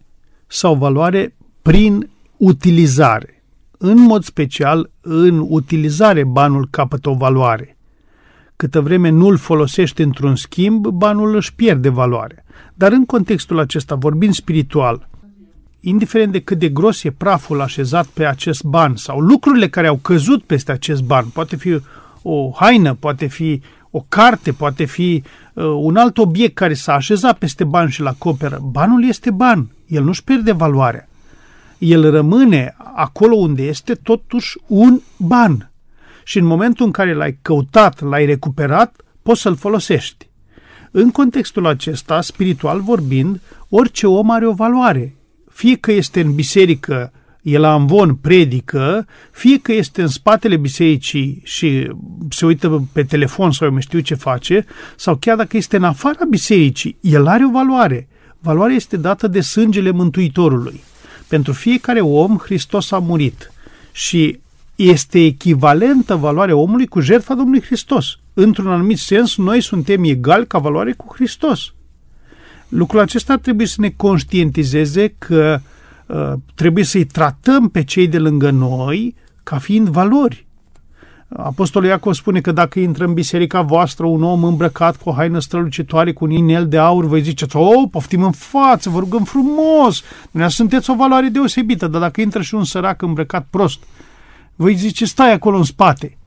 [0.47, 3.36] sau valoare prin utilizare.
[3.79, 7.77] În mod special, în utilizare, banul capătă o valoare.
[8.57, 12.45] Câtă vreme nu îl folosești într-un schimb, banul își pierde valoare.
[12.75, 15.09] Dar în contextul acesta, vorbind spiritual,
[15.81, 19.97] indiferent de cât de gros e praful așezat pe acest ban sau lucrurile care au
[19.97, 21.81] căzut peste acest ban, poate fi
[22.23, 23.61] o haină, poate fi
[23.91, 28.11] o carte, poate fi uh, un alt obiect care s-a așezat peste ban și la
[28.11, 31.09] acoperă, banul este ban, el nu-și pierde valoarea
[31.79, 35.71] el rămâne acolo unde este totuși un ban.
[36.25, 40.29] Și în momentul în care l-ai căutat, l-ai recuperat, poți să-l folosești.
[40.91, 45.17] În contextul acesta, spiritual vorbind, orice om are o valoare.
[45.51, 47.13] Fie că este în biserică,
[47.43, 51.91] el la amvon predică, fie că este în spatele bisericii și
[52.31, 55.85] se uită pe telefon sau eu mai știu ce face, sau chiar dacă este în
[55.85, 58.09] afara bisericii, el are o valoare.
[58.41, 60.83] Valoarea este dată de sângele Mântuitorului.
[61.29, 63.53] Pentru fiecare om, Hristos a murit
[63.93, 64.41] și
[64.77, 68.19] este echivalentă valoarea omului cu jertfa Domnului Hristos.
[68.35, 71.73] Într-un anumit sens, noi suntem egali ca valoare cu Hristos.
[72.69, 75.61] Lucrul acesta trebuie să ne conștientizeze că
[76.07, 80.46] uh, trebuie să-i tratăm pe cei de lângă noi ca fiind valori.
[81.29, 85.39] Apostolul Iacov spune că dacă intră în biserica voastră un om îmbrăcat cu o haină
[85.39, 90.03] strălucitoare, cu un inel de aur, voi ziceți, o, poftim în față, vă rugăm frumos,
[90.23, 93.83] dumneavoastră sunteți o valoare deosebită, dar dacă intră și un sărac îmbrăcat prost,
[94.57, 96.19] voi zice, stai acolo în spate.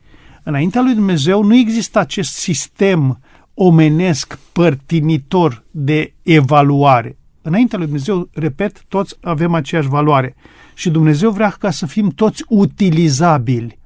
[0.43, 3.19] Înaintea lui Dumnezeu nu există acest sistem
[3.53, 7.17] omenesc părtinitor de evaluare.
[7.41, 10.35] Înaintea lui Dumnezeu, repet, toți avem aceeași valoare.
[10.73, 13.78] Și Dumnezeu vrea ca să fim toți utilizabili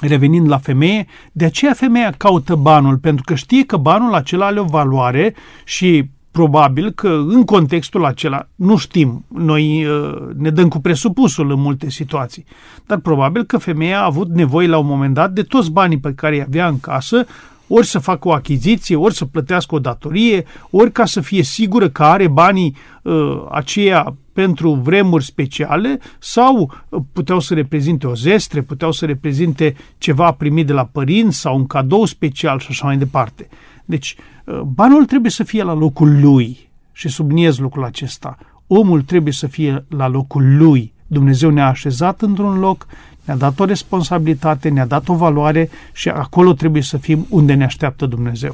[0.00, 4.60] revenind la femeie, de aceea femeia caută banul, pentru că știe că banul acela are
[4.60, 10.80] o valoare și probabil că în contextul acela, nu știm, noi uh, ne dăm cu
[10.80, 12.44] presupusul în multe situații,
[12.86, 16.12] dar probabil că femeia a avut nevoie la un moment dat de toți banii pe
[16.12, 17.26] care îi avea în casă,
[17.68, 21.88] ori să facă o achiziție, ori să plătească o datorie, ori ca să fie sigură
[21.88, 26.72] că are banii uh, aceia pentru vremuri speciale sau
[27.12, 31.66] puteau să reprezinte o zestre, puteau să reprezinte ceva primit de la părinți sau un
[31.66, 33.48] cadou special și așa mai departe.
[33.84, 38.38] Deci, uh, banul trebuie să fie la locul lui și subliniez lucrul acesta.
[38.66, 40.92] Omul trebuie să fie la locul lui.
[41.06, 42.86] Dumnezeu ne-a așezat într-un loc,
[43.24, 47.64] ne-a dat o responsabilitate, ne-a dat o valoare și acolo trebuie să fim unde ne
[47.64, 48.52] așteaptă Dumnezeu.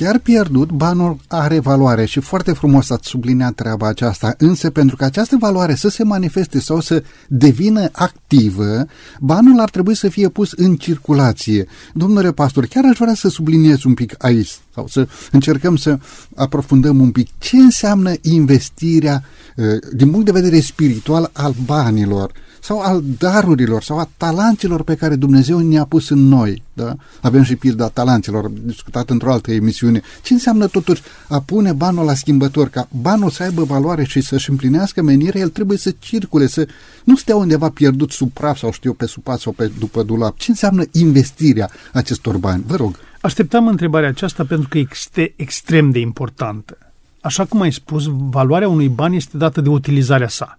[0.00, 5.04] Chiar pierdut, banul are valoare și foarte frumos ați subliniat treaba aceasta, însă pentru că
[5.04, 8.86] această valoare să se manifeste sau să devină activă,
[9.20, 11.66] banul ar trebui să fie pus în circulație.
[11.94, 15.98] Domnule pastor, chiar aș vrea să subliniez un pic aici sau să încercăm să
[16.36, 19.24] aprofundăm un pic ce înseamnă investirea
[19.56, 24.94] eh, din punct de vedere spiritual al banilor sau al darurilor sau a talanților pe
[24.94, 26.62] care Dumnezeu ne-a pus în noi.
[26.72, 26.94] Da?
[27.20, 30.02] Avem și pilda talanților, discutat într-o altă emisiune.
[30.22, 32.68] Ce înseamnă totuși a pune banul la schimbător?
[32.68, 36.68] Ca banul să aibă valoare și să-și împlinească menirea, el trebuie să circule, să
[37.04, 40.38] nu stea undeva pierdut sub praf sau știu pe supat sau pe după dulap.
[40.38, 42.64] Ce înseamnă investirea acestor bani?
[42.66, 42.96] Vă rog.
[43.20, 46.78] Așteptam întrebarea aceasta pentru că este extrem de importantă.
[47.20, 50.56] Așa cum ai spus, valoarea unui ban este dată de utilizarea sa.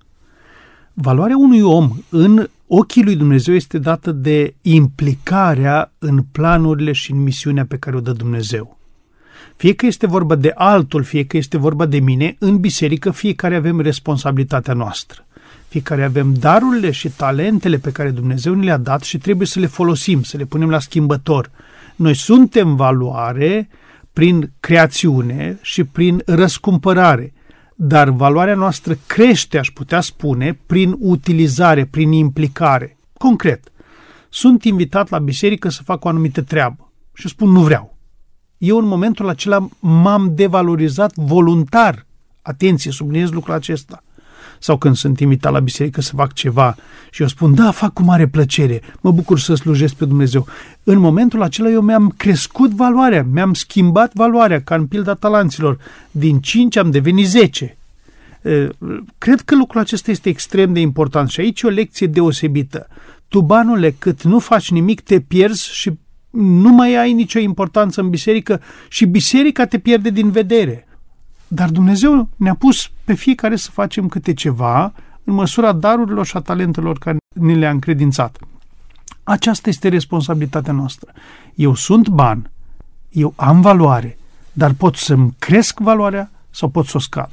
[1.01, 7.23] Valoarea unui om în ochii lui Dumnezeu este dată de implicarea în planurile și în
[7.23, 8.77] misiunea pe care o dă Dumnezeu.
[9.55, 13.55] Fie că este vorba de altul, fie că este vorba de mine, în biserică fiecare
[13.55, 15.25] avem responsabilitatea noastră.
[15.67, 19.67] Fiecare avem darurile și talentele pe care Dumnezeu ne le-a dat și trebuie să le
[19.67, 21.51] folosim, să le punem la schimbător.
[21.95, 23.69] Noi suntem valoare
[24.13, 27.33] prin creațiune și prin răscumpărare,
[27.81, 32.97] dar valoarea noastră crește, aș putea spune, prin utilizare, prin implicare.
[33.17, 33.71] Concret,
[34.29, 37.97] sunt invitat la biserică să fac o anumită treabă și spun nu vreau.
[38.57, 42.05] Eu în momentul acela m-am devalorizat voluntar.
[42.41, 44.03] Atenție, subliniez lucrul acesta
[44.59, 46.75] sau când sunt invitat la biserică să fac ceva
[47.11, 50.47] și eu spun, da, fac cu mare plăcere, mă bucur să slujesc pe Dumnezeu.
[50.83, 55.77] În momentul acela eu mi-am crescut valoarea, mi-am schimbat valoarea, ca în pilda talanților.
[56.11, 57.77] Din 5 am devenit 10.
[59.17, 62.87] Cred că lucrul acesta este extrem de important și aici e o lecție deosebită.
[63.27, 65.91] Tu, banule, cât nu faci nimic, te pierzi și
[66.29, 70.87] nu mai ai nicio importanță în biserică și biserica te pierde din vedere.
[71.51, 76.39] Dar Dumnezeu ne-a pus pe fiecare să facem câte ceva în măsura darurilor și a
[76.39, 78.37] talentelor care ne le-a încredințat.
[79.23, 81.11] Aceasta este responsabilitatea noastră.
[81.55, 82.51] Eu sunt ban,
[83.09, 84.17] eu am valoare,
[84.53, 87.29] dar pot să-mi cresc valoarea sau pot să o scad.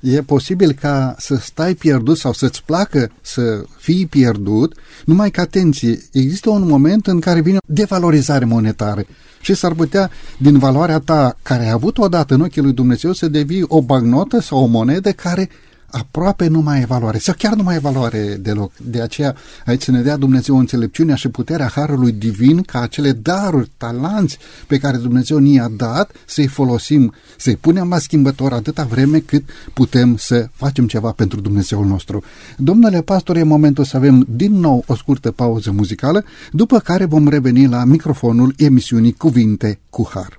[0.00, 5.98] E posibil ca să stai pierdut sau să-ți placă să fii pierdut, numai că, atenție,
[6.12, 9.04] există un moment în care vine devalorizare monetară
[9.40, 13.28] și s-ar putea, din valoarea ta care ai avut odată în ochii lui Dumnezeu, să
[13.28, 15.48] devii o bagnotă sau o monedă care
[15.90, 18.72] aproape nu mai e valoare sau chiar nu mai e valoare deloc.
[18.76, 23.70] De aceea aici să ne dea Dumnezeu înțelepciunea și puterea Harului Divin ca acele daruri,
[23.76, 29.44] talanți pe care Dumnezeu ni-a dat să-i folosim, să-i punem la schimbător atâta vreme cât
[29.72, 32.22] putem să facem ceva pentru Dumnezeul nostru.
[32.56, 37.28] Domnule pastor, e momentul să avem din nou o scurtă pauză muzicală, după care vom
[37.28, 40.38] reveni la microfonul emisiunii Cuvinte cu Har.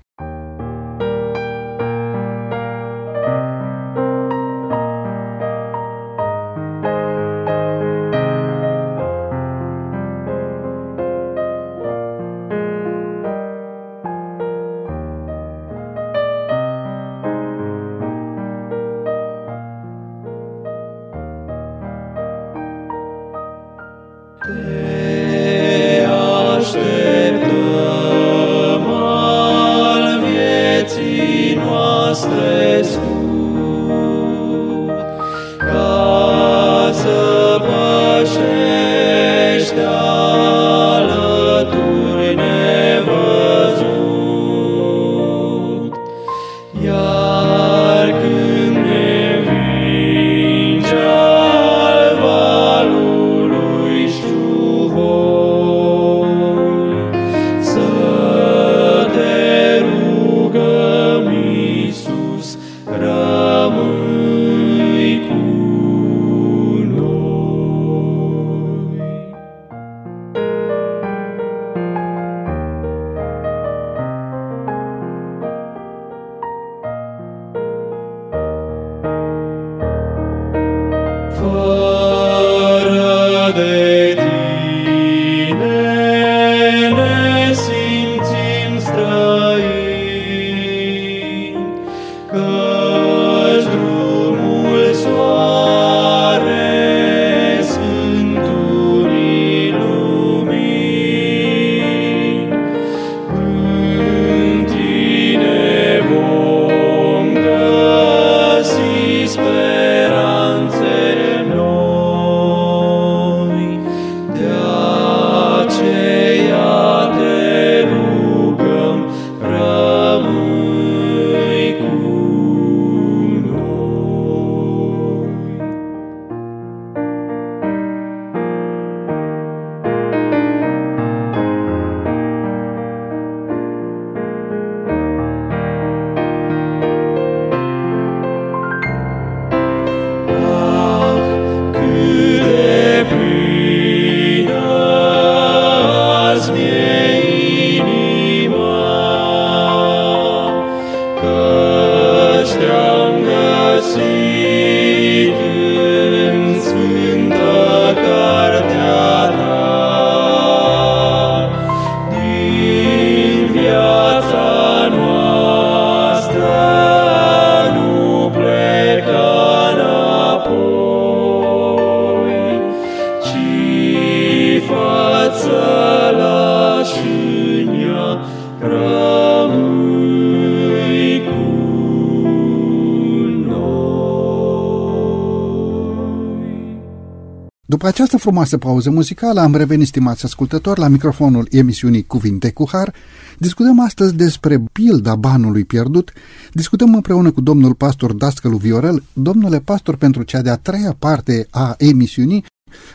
[188.22, 192.92] Frumoasă pauză muzicală am revenit, stimați ascultători, la microfonul emisiunii Cuvinte cu Har.
[193.38, 196.12] Discutăm astăzi despre pilda banului pierdut.
[196.52, 199.02] Discutăm împreună cu domnul pastor Dascălu Viorel.
[199.12, 202.44] Domnule pastor, pentru cea de-a treia parte a emisiunii,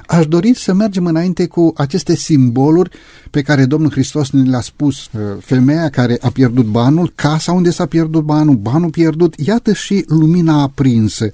[0.08, 2.90] Aș dori să mergem înainte cu aceste simboluri
[3.32, 5.06] pe care Domnul Hristos ne le-a spus.
[5.06, 10.06] Uh, femeia care a pierdut banul, casa unde s-a pierdut banul, banul pierdut, iată și
[10.08, 11.30] lumina aprinsă.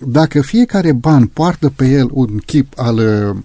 [0.00, 3.36] Uh, dacă fiecare ban poartă pe el un chip al uh,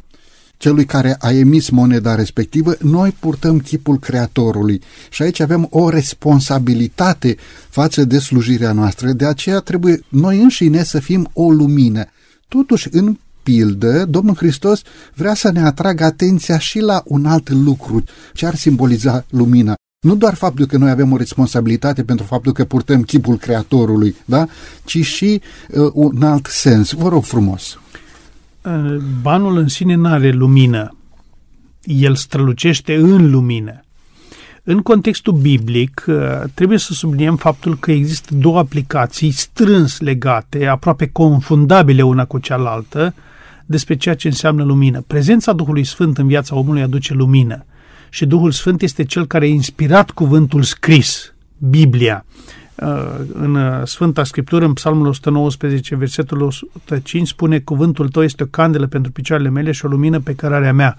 [0.57, 7.35] celui care a emis moneda respectivă, noi purtăm chipul Creatorului și aici avem o responsabilitate
[7.69, 12.05] față de slujirea noastră, de aceea trebuie noi înșine să fim o lumină.
[12.47, 14.81] Totuși, în pildă, Domnul Hristos
[15.13, 19.75] vrea să ne atragă atenția și la un alt lucru ce ar simboliza lumina.
[20.03, 24.45] Nu doar faptul că noi avem o responsabilitate pentru faptul că purtăm chipul Creatorului, da?
[24.85, 26.91] ci și uh, un alt sens.
[26.91, 27.79] Vă rog frumos.
[28.61, 30.95] Uh, banul în sine nu are lumină.
[31.83, 33.83] El strălucește în lumină.
[34.63, 36.15] În contextul biblic, uh,
[36.53, 43.13] trebuie să subliniem faptul că există două aplicații strâns legate, aproape confundabile una cu cealaltă,
[43.65, 45.03] despre ceea ce înseamnă lumină.
[45.07, 47.65] Prezența Duhului Sfânt în viața omului aduce lumină
[48.13, 52.25] și Duhul Sfânt este cel care a inspirat cuvântul scris, Biblia.
[52.75, 52.87] Uh,
[53.33, 58.87] în uh, Sfânta Scriptură, în Psalmul 119, versetul 105, spune cuvântul tău este o candelă
[58.87, 60.97] pentru picioarele mele și o lumină pe cărarea mea.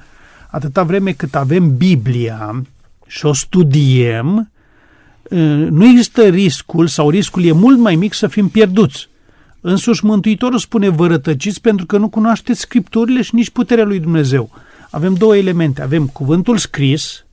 [0.51, 2.63] Atâta vreme cât avem Biblia
[3.07, 4.51] și o studiem,
[5.23, 5.39] uh,
[5.71, 9.09] nu există riscul sau riscul e mult mai mic să fim pierduți.
[9.61, 14.51] Însuși Mântuitorul spune vă rătăciți pentru că nu cunoașteți Scripturile și nici puterea lui Dumnezeu.
[14.95, 15.83] Avem două elemente.
[15.83, 17.25] Avem cuvântul scris,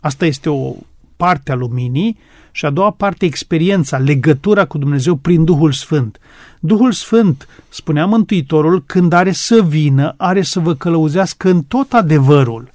[0.00, 0.74] asta este o
[1.16, 2.18] parte a luminii,
[2.52, 6.18] și a doua parte, experiența, legătura cu Dumnezeu prin Duhul Sfânt.
[6.60, 12.70] Duhul Sfânt, spunea Mântuitorul, când are să vină, are să vă călăuzească în tot adevărul.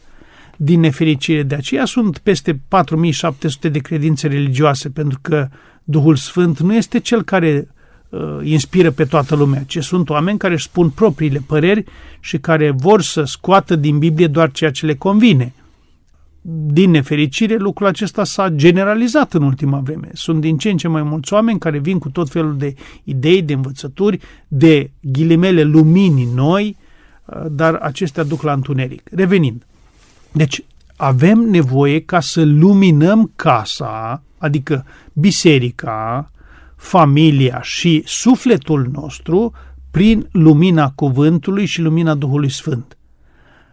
[0.56, 5.48] Din nefericire, de aceea sunt peste 4700 de credințe religioase, pentru că
[5.84, 7.73] Duhul Sfânt nu este cel care uh,
[8.44, 11.84] inspiră pe toată lumea, ci sunt oameni care își spun propriile păreri
[12.20, 15.54] și care vor să scoată din Biblie doar ceea ce le convine.
[16.66, 20.10] Din nefericire, lucrul acesta s-a generalizat în ultima vreme.
[20.14, 23.42] Sunt din ce în ce mai mulți oameni care vin cu tot felul de idei,
[23.42, 26.78] de învățături, de ghilimele lumini noi,
[27.26, 29.10] uh, dar acestea duc la întuneric.
[29.12, 29.66] Revenind.
[30.32, 30.64] Deci,
[30.96, 36.32] avem nevoie ca să luminăm casa, adică biserica,
[36.84, 39.54] familia și sufletul nostru
[39.92, 42.98] prin lumina cuvântului și lumina Duhului Sfânt.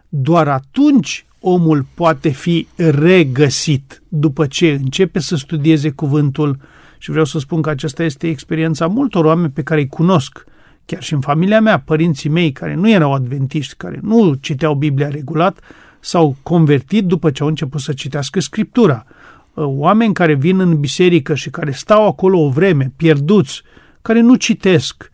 [0.09, 6.59] Doar atunci omul poate fi regăsit după ce începe să studieze cuvântul
[6.99, 10.45] și vreau să spun că aceasta este experiența multor oameni pe care îi cunosc,
[10.85, 15.09] chiar și în familia mea, părinții mei care nu erau adventiști, care nu citeau Biblia
[15.09, 15.61] regulat,
[16.01, 19.07] s-au convertit după ce au început să citească Scriptura.
[19.65, 23.63] Oameni care vin în biserică și care stau acolo o vreme, pierduți,
[24.03, 25.11] care nu citesc,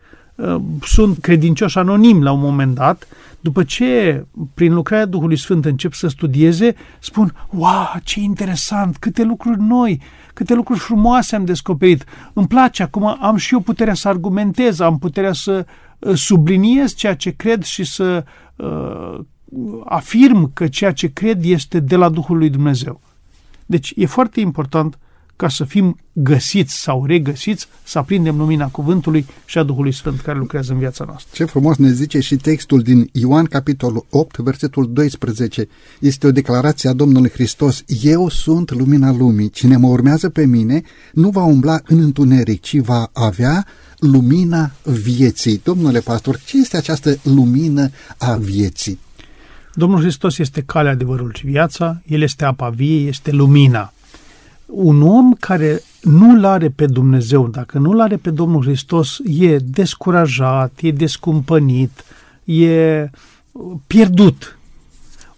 [0.81, 3.07] sunt credincioși anonimi la un moment dat,
[3.39, 9.61] după ce prin lucrarea Duhului Sfânt încep să studieze, spun, wow, ce interesant, câte lucruri
[9.61, 10.01] noi,
[10.33, 12.03] câte lucruri frumoase am descoperit.
[12.33, 15.65] Îmi place, acum am și eu puterea să argumentez, am puterea să
[15.99, 18.23] uh, subliniez ceea ce cred și să
[18.55, 19.19] uh,
[19.85, 23.01] afirm că ceea ce cred este de la Duhul lui Dumnezeu.
[23.67, 24.97] Deci e foarte important
[25.37, 30.37] ca să fim găsiți sau regăsiți, să aprindem lumina cuvântului și a Duhului Sfânt care
[30.37, 31.29] lucrează în viața noastră.
[31.33, 35.67] Ce frumos ne zice și textul din Ioan, capitolul 8, versetul 12.
[35.99, 37.83] Este o declarație a Domnului Hristos.
[38.01, 39.49] Eu sunt lumina lumii.
[39.49, 40.81] Cine mă urmează pe mine
[41.13, 43.65] nu va umbla în întuneric, ci va avea
[43.99, 45.61] lumina vieții.
[45.63, 48.99] Domnule pastor, ce este această lumină a vieții?
[49.77, 53.91] Domnul Hristos este calea, adevărul și viața, El este apa vie, este lumina
[54.67, 60.79] un om care nu-L are pe Dumnezeu, dacă nu-L are pe Domnul Hristos, e descurajat,
[60.81, 62.03] e descumpănit,
[62.43, 63.09] e
[63.87, 64.57] pierdut.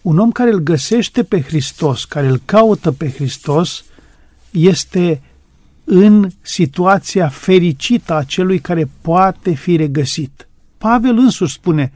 [0.01, 3.83] Un om care îl găsește pe Hristos, care îl caută pe Hristos,
[4.51, 5.21] este
[5.83, 10.47] în situația fericită a celui care poate fi regăsit.
[10.77, 11.91] Pavel însuși spune,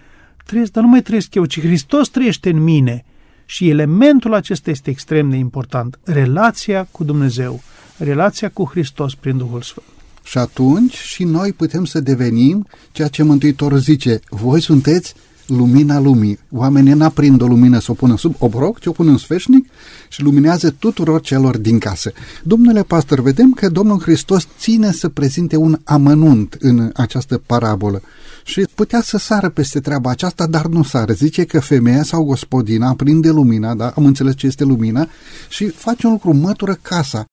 [0.45, 3.05] trăiesc, dar nu mai trăiesc eu, ci Hristos trăiește în mine
[3.45, 5.99] și elementul acesta este extrem de important.
[6.03, 7.61] Relația cu Dumnezeu,
[7.97, 9.87] relația cu Hristos prin Duhul Sfânt.
[10.23, 15.13] Și atunci și noi putem să devenim ceea ce Mântuitorul zice, voi sunteți
[15.47, 16.39] lumina lumii.
[16.51, 19.69] Oamenii n-aprind o lumină să o pună sub obroc, ci o pun în sfeșnic
[20.09, 22.11] și luminează tuturor celor din casă.
[22.43, 28.01] Domnule pastor, vedem că Domnul Hristos ține să prezinte un amănunt în această parabolă
[28.43, 31.13] și putea să sară peste treaba aceasta, dar nu sară.
[31.13, 33.89] Zice că femeia sau gospodina aprinde lumina, da?
[33.95, 35.07] am înțeles ce este lumina,
[35.49, 37.25] și face un lucru, mătură casa.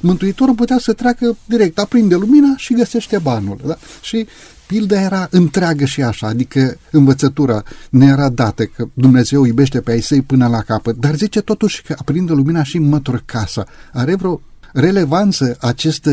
[0.00, 3.60] Mântuitorul putea să treacă direct, aprinde lumina și găsește banul.
[3.66, 3.76] Da?
[4.02, 4.26] Și
[4.66, 10.00] pilda era întreagă și așa, adică învățătura ne era dată că Dumnezeu iubește pe ai
[10.00, 13.66] săi până la capăt, dar zice totuși că aprinde lumina și mătură casa.
[13.92, 14.40] Are vreo
[14.72, 16.08] relevanță acest,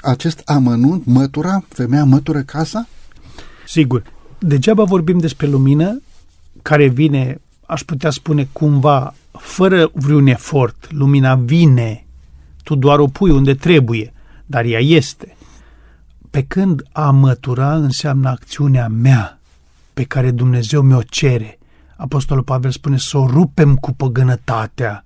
[0.00, 2.88] acest amănunt, mătura, femeia mătură casa?
[3.70, 4.02] Sigur.
[4.38, 6.02] Degeaba vorbim despre lumină
[6.62, 10.92] care vine, aș putea spune cumva, fără vreun efort.
[10.92, 12.06] Lumina vine,
[12.62, 14.12] tu doar o pui unde trebuie,
[14.46, 15.36] dar ea este.
[16.30, 19.40] Pe când a mătura înseamnă acțiunea mea
[19.92, 21.58] pe care Dumnezeu mi-o cere.
[21.96, 25.04] Apostolul Pavel spune să o rupem cu păgânătatea,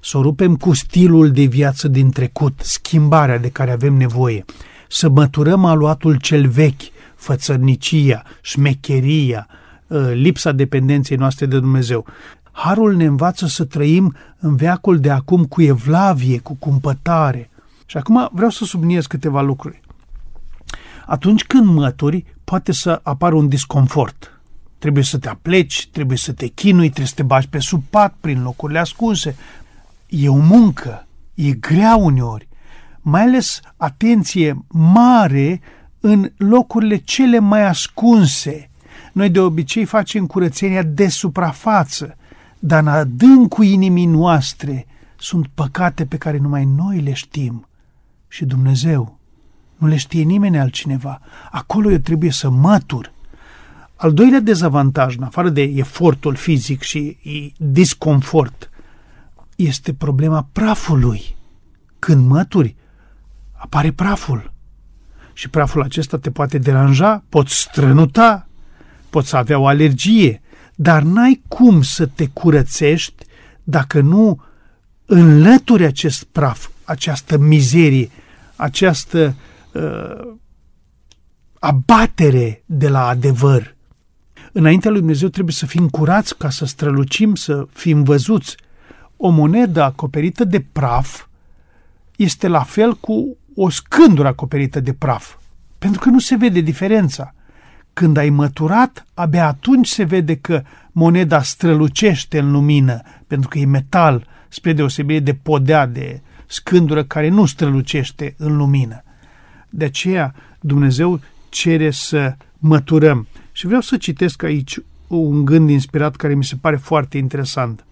[0.00, 4.44] să o rupem cu stilul de viață din trecut, schimbarea de care avem nevoie,
[4.88, 6.92] să măturăm aluatul cel vechi,
[7.24, 9.46] fățărnicia, șmecheria,
[9.90, 12.06] ă, lipsa dependenței noastre de Dumnezeu.
[12.52, 17.50] Harul ne învață să trăim în veacul de acum cu evlavie, cu cumpătare.
[17.86, 19.80] Și acum vreau să subliniez câteva lucruri.
[21.06, 24.40] Atunci când mături, poate să apară un disconfort.
[24.78, 28.14] Trebuie să te apleci, trebuie să te chinui, trebuie să te bagi pe sub pat,
[28.20, 29.36] prin locurile ascunse.
[30.08, 32.48] E o muncă, e grea uneori.
[33.00, 35.60] Mai ales atenție mare
[36.06, 38.70] în locurile cele mai ascunse.
[39.12, 42.16] Noi de obicei facem curățenia de suprafață,
[42.58, 44.86] dar în adâncul inimii noastre
[45.16, 47.68] sunt păcate pe care numai noi le știm
[48.28, 49.18] și Dumnezeu.
[49.76, 51.20] Nu le știe nimeni altcineva.
[51.50, 53.12] Acolo eu trebuie să mătur.
[53.96, 57.16] Al doilea dezavantaj, în afară de efortul fizic și
[57.56, 58.70] disconfort,
[59.56, 61.36] este problema prafului.
[61.98, 62.76] Când mături,
[63.52, 64.53] apare praful
[65.34, 68.48] și praful acesta te poate deranja, poți strănuta,
[69.10, 70.42] poți avea o alergie,
[70.74, 73.24] dar n-ai cum să te curățești
[73.62, 74.42] dacă nu
[75.06, 78.10] înlături acest praf, această mizerie,
[78.56, 79.34] această
[79.72, 80.34] uh,
[81.58, 83.74] abatere de la adevăr.
[84.52, 88.56] Înaintea lui Dumnezeu trebuie să fim curați ca să strălucim, să fim văzuți.
[89.16, 91.26] O monedă acoperită de praf
[92.16, 95.34] este la fel cu o scândură acoperită de praf,
[95.78, 97.34] pentru că nu se vede diferența.
[97.92, 103.66] Când ai măturat, abia atunci se vede că moneda strălucește în lumină, pentru că e
[103.66, 109.02] metal, spre deosebire de podea, de scândură care nu strălucește în lumină.
[109.68, 113.26] De aceea Dumnezeu cere să măturăm.
[113.52, 117.84] Și vreau să citesc aici un gând inspirat care mi se pare foarte interesant.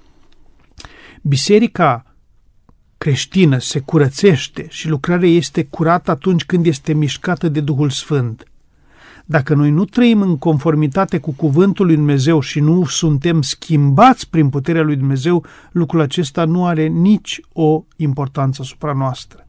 [1.23, 2.12] Biserica
[3.03, 8.47] creștină se curățește și lucrarea este curată atunci când este mișcată de Duhul Sfânt.
[9.25, 14.49] Dacă noi nu trăim în conformitate cu cuvântul lui Dumnezeu și nu suntem schimbați prin
[14.49, 19.47] puterea lui Dumnezeu, lucrul acesta nu are nici o importanță asupra noastră.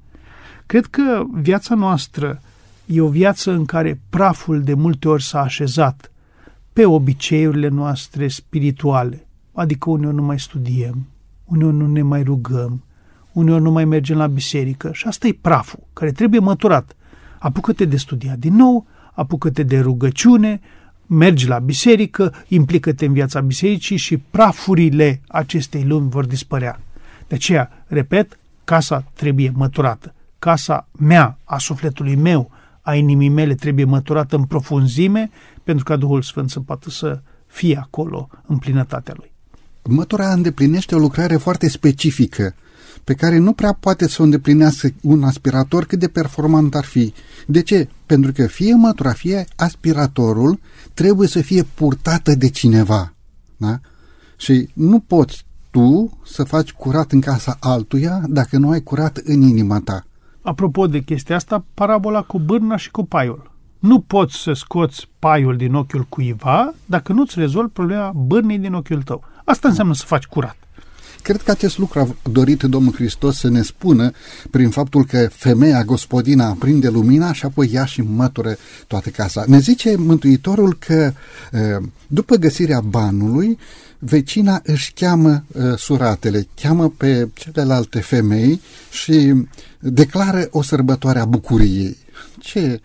[0.66, 2.42] Cred că viața noastră
[2.86, 6.12] e o viață în care praful de multe ori s-a așezat
[6.74, 11.08] pe obiceiurile noastre spirituale, adică uneori nu mai studiem,
[11.46, 12.84] uneori nu ne mai rugăm,
[13.34, 16.96] uneori nu mai mergem la biserică și asta e praful care trebuie măturat.
[17.40, 20.62] Apucă-te de studiat din nou, apucă-te de rugăciune,
[21.06, 26.80] mergi la biserică, implică-te în viața bisericii și prafurile acestei lumi vor dispărea.
[27.28, 30.14] De aceea, repet, casa trebuie măturată.
[30.40, 35.30] Casa mea, a sufletului meu, a inimii mele trebuie măturată în profunzime
[35.64, 39.32] pentru ca Duhul Sfânt să poată să fie acolo în plinătatea Lui.
[39.84, 42.56] Mătura îndeplinește o lucrare foarte specifică
[43.04, 47.14] pe care nu prea poate să o îndeplinească un aspirator cât de performant ar fi.
[47.48, 47.90] De ce?
[48.06, 50.60] Pentru că fie mătura, fie aspiratorul
[50.94, 53.14] trebuie să fie purtată de cineva.
[53.58, 53.80] Da?
[54.38, 59.42] Și nu poți tu să faci curat în casa altuia dacă nu ai curat în
[59.42, 60.06] inima ta.
[60.42, 63.52] Apropo de chestia asta, parabola cu bârna și cu paiul.
[63.80, 69.02] Nu poți să scoți paiul din ochiul cuiva dacă nu-ți rezolvi problema bârnii din ochiul
[69.02, 69.24] tău.
[69.46, 70.58] Asta înseamnă să faci curat.
[71.24, 74.12] Cred că acest lucru a dorit Domnul Hristos să ne spună
[74.50, 78.56] prin faptul că femeia, gospodina, aprinde lumina și apoi ia și mătură
[78.88, 79.44] toată casa.
[79.48, 81.14] Ne zice Mântuitorul că
[82.08, 83.58] după găsirea banului,
[84.00, 85.44] vecina își cheamă
[85.78, 88.62] suratele, cheamă pe celelalte femei
[88.92, 89.34] și
[89.80, 91.98] declară o sărbătoare a bucuriei.
[92.40, 92.80] Ce,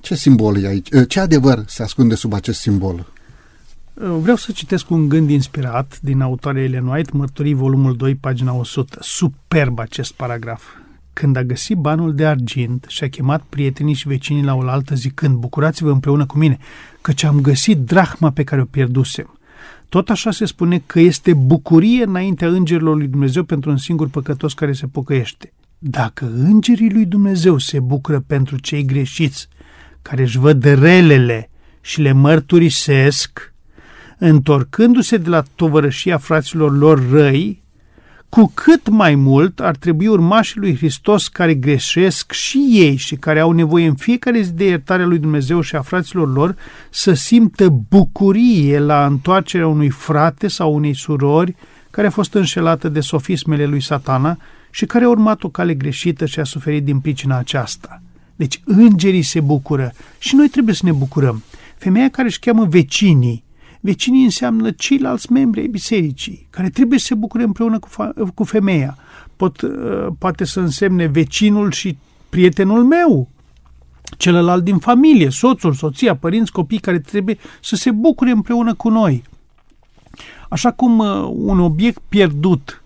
[0.00, 0.88] ce simbol e aici?
[1.08, 3.12] Ce adevăr se ascunde sub acest simbol?
[3.94, 8.98] Vreau să citesc un gând inspirat din autoarea Ellen White, Mărturii, volumul 2, pagina 100.
[9.00, 10.62] Superb acest paragraf.
[11.12, 15.36] Când a găsit banul de argint și a chemat prietenii și vecinii la oaltă zicând,
[15.36, 16.58] bucurați-vă împreună cu mine,
[17.00, 19.38] căci am găsit drahma pe care o pierdusem.
[19.88, 24.54] Tot așa se spune că este bucurie înaintea îngerilor lui Dumnezeu pentru un singur păcătos
[24.54, 25.52] care se pocăiește.
[25.78, 29.48] Dacă îngerii lui Dumnezeu se bucură pentru cei greșiți,
[30.02, 33.51] care își văd relele și le mărturisesc,
[34.24, 37.62] întorcându-se de la tovărășia fraților lor răi,
[38.28, 43.40] cu cât mai mult ar trebui urmașii lui Hristos care greșesc și ei și care
[43.40, 46.56] au nevoie în fiecare zi de iertarea lui Dumnezeu și a fraților lor
[46.90, 51.54] să simtă bucurie la întoarcerea unui frate sau unei surori
[51.90, 54.38] care a fost înșelată de sofismele lui satana
[54.70, 58.02] și care a urmat o cale greșită și a suferit din pricina aceasta.
[58.36, 61.42] Deci îngerii se bucură și noi trebuie să ne bucurăm.
[61.76, 63.44] Femeia care își cheamă vecinii,
[63.82, 68.44] vecinii înseamnă ceilalți membri ai bisericii, care trebuie să se bucure împreună cu, fa- cu
[68.44, 68.96] femeia.
[69.36, 73.28] Pot, uh, poate să însemne vecinul și prietenul meu,
[74.16, 79.22] celălalt din familie, soțul, soția, părinți, copii care trebuie să se bucure împreună cu noi.
[80.48, 82.84] Așa cum uh, un obiect pierdut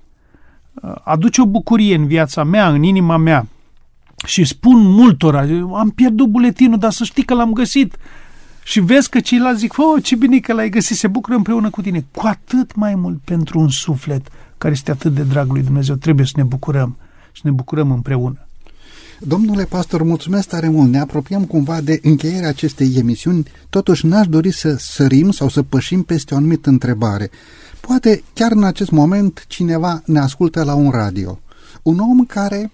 [0.74, 3.46] uh, aduce o bucurie în viața mea, în inima mea,
[4.26, 5.40] și spun multora,
[5.72, 7.96] am pierdut buletinul, dar să știi că l-am găsit.
[8.66, 11.82] Și vezi că ceilalți zic, oh, ce bine că l-ai găsit, se bucură împreună cu
[11.82, 12.04] tine.
[12.14, 14.26] Cu atât mai mult pentru un suflet
[14.58, 16.96] care este atât de drag lui Dumnezeu, trebuie să ne bucurăm
[17.32, 18.46] și ne bucurăm împreună.
[19.20, 20.90] Domnule pastor, mulțumesc tare mult.
[20.90, 23.46] Ne apropiem cumva de încheierea acestei emisiuni.
[23.70, 27.30] Totuși n-aș dori să sărim sau să pășim peste o anumită întrebare.
[27.80, 31.40] Poate chiar în acest moment cineva ne ascultă la un radio.
[31.82, 32.70] Un om care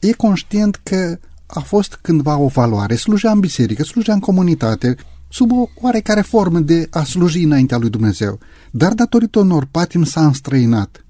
[0.00, 4.96] e conștient că a fost cândva o valoare, slujea în biserică, slujea în comunitate,
[5.34, 8.38] sub o oarecare formă de a sluji înaintea lui Dumnezeu,
[8.70, 11.04] dar datorită unor patim s-a înstrăinat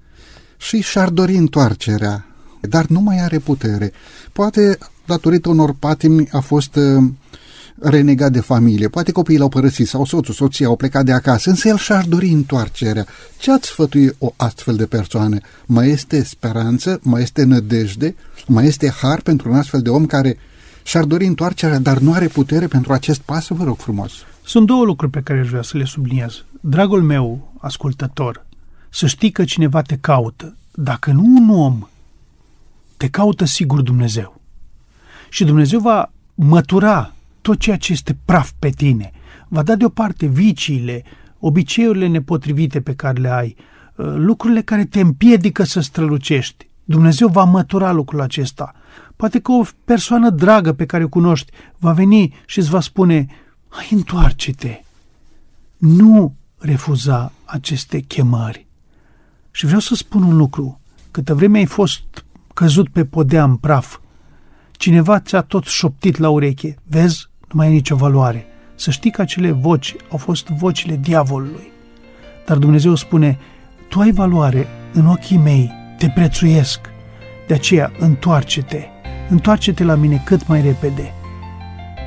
[0.57, 2.25] și și-ar dori întoarcerea,
[2.61, 3.91] dar nu mai are putere.
[4.33, 7.03] Poate datorită unor patimi a fost uh,
[7.79, 11.67] renegat de familie, poate copiii l-au părăsit sau soțul, soția au plecat de acasă, însă
[11.67, 13.05] el și-ar dori întoarcerea.
[13.39, 15.37] Ce ați sfătui o astfel de persoană?
[15.65, 18.15] Mai este speranță, mai este nădejde,
[18.47, 20.37] mai este har pentru un astfel de om care
[20.85, 23.47] și-ar dori întoarcerea, dar nu are putere pentru acest pas?
[23.47, 24.13] Vă rog frumos.
[24.43, 26.45] Sunt două lucruri pe care aș vrea să le subliniez.
[26.61, 28.45] Dragul meu, ascultător,
[28.89, 30.55] să știi că cineva te caută.
[30.73, 31.87] Dacă nu un om,
[32.97, 34.41] te caută sigur Dumnezeu.
[35.29, 39.11] Și Dumnezeu va mătura tot ceea ce este praf pe tine.
[39.47, 41.03] Va da deoparte viciile,
[41.39, 43.55] obiceiurile nepotrivite pe care le ai,
[43.95, 46.67] uh, lucrurile care te împiedică să strălucești.
[46.85, 48.73] Dumnezeu va mătura lucrul acesta.
[49.15, 53.25] Poate că o persoană dragă pe care o cunoști va veni și îți va spune,
[53.67, 54.81] hai întoarce-te.
[55.77, 58.67] Nu refuza aceste chemări.
[59.51, 60.79] Și vreau să spun un lucru.
[61.11, 63.97] Câtă vreme ai fost căzut pe podea în praf,
[64.71, 68.45] cineva ți-a tot șoptit la ureche, vezi, nu mai ai nicio valoare.
[68.75, 71.71] Să știi că acele voci au fost vocile diavolului.
[72.45, 73.39] Dar Dumnezeu spune,
[73.89, 76.79] tu ai valoare în ochii mei, te prețuiesc.
[77.47, 78.83] De aceea, întoarce-te,
[79.29, 81.13] întoarce-te la mine cât mai repede.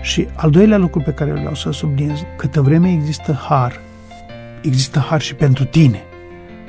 [0.02, 3.80] Și al doilea lucru pe care vreau să subliniez, câtă vreme există har,
[4.62, 6.02] există har și pentru tine.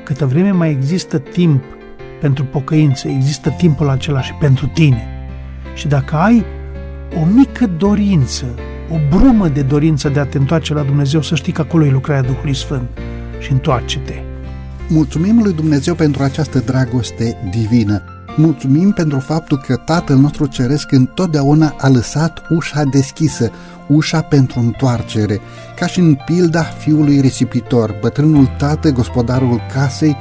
[0.04, 1.64] Câtă vreme mai există timp
[2.22, 5.08] pentru pocăință, există timpul acela și pentru tine.
[5.74, 6.46] Și dacă ai
[7.22, 8.46] o mică dorință,
[8.92, 11.90] o brumă de dorință de a te întoarce la Dumnezeu, să știi că acolo e
[11.90, 12.90] lucrarea Duhului Sfânt
[13.40, 14.29] și întoarce-te.
[14.92, 18.02] Mulțumim lui Dumnezeu pentru această dragoste divină.
[18.36, 23.52] Mulțumim pentru faptul că Tatăl nostru Ceresc întotdeauna a lăsat ușa deschisă,
[23.88, 25.40] ușa pentru întoarcere,
[25.76, 30.18] ca și în pilda fiului risipitor, bătrânul tată, gospodarul casei,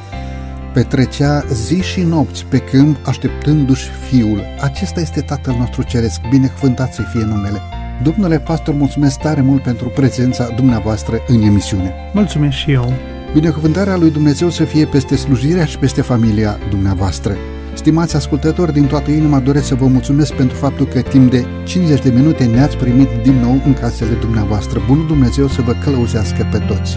[0.75, 4.43] petrecea zi și nopți pe câmp așteptându-și fiul.
[4.61, 7.61] Acesta este Tatăl nostru Ceresc, binecuvântat să fie numele.
[8.03, 11.93] Domnule pastor, mulțumesc tare mult pentru prezența dumneavoastră în emisiune.
[12.13, 12.93] Mulțumesc și eu.
[13.33, 17.37] Binecuvântarea lui Dumnezeu să fie peste slujirea și peste familia dumneavoastră.
[17.75, 22.03] Stimați ascultători, din toată inima doresc să vă mulțumesc pentru faptul că timp de 50
[22.03, 24.83] de minute ne-ați primit din nou în casele dumneavoastră.
[24.87, 26.97] Bunul Dumnezeu să vă călăuzească pe toți!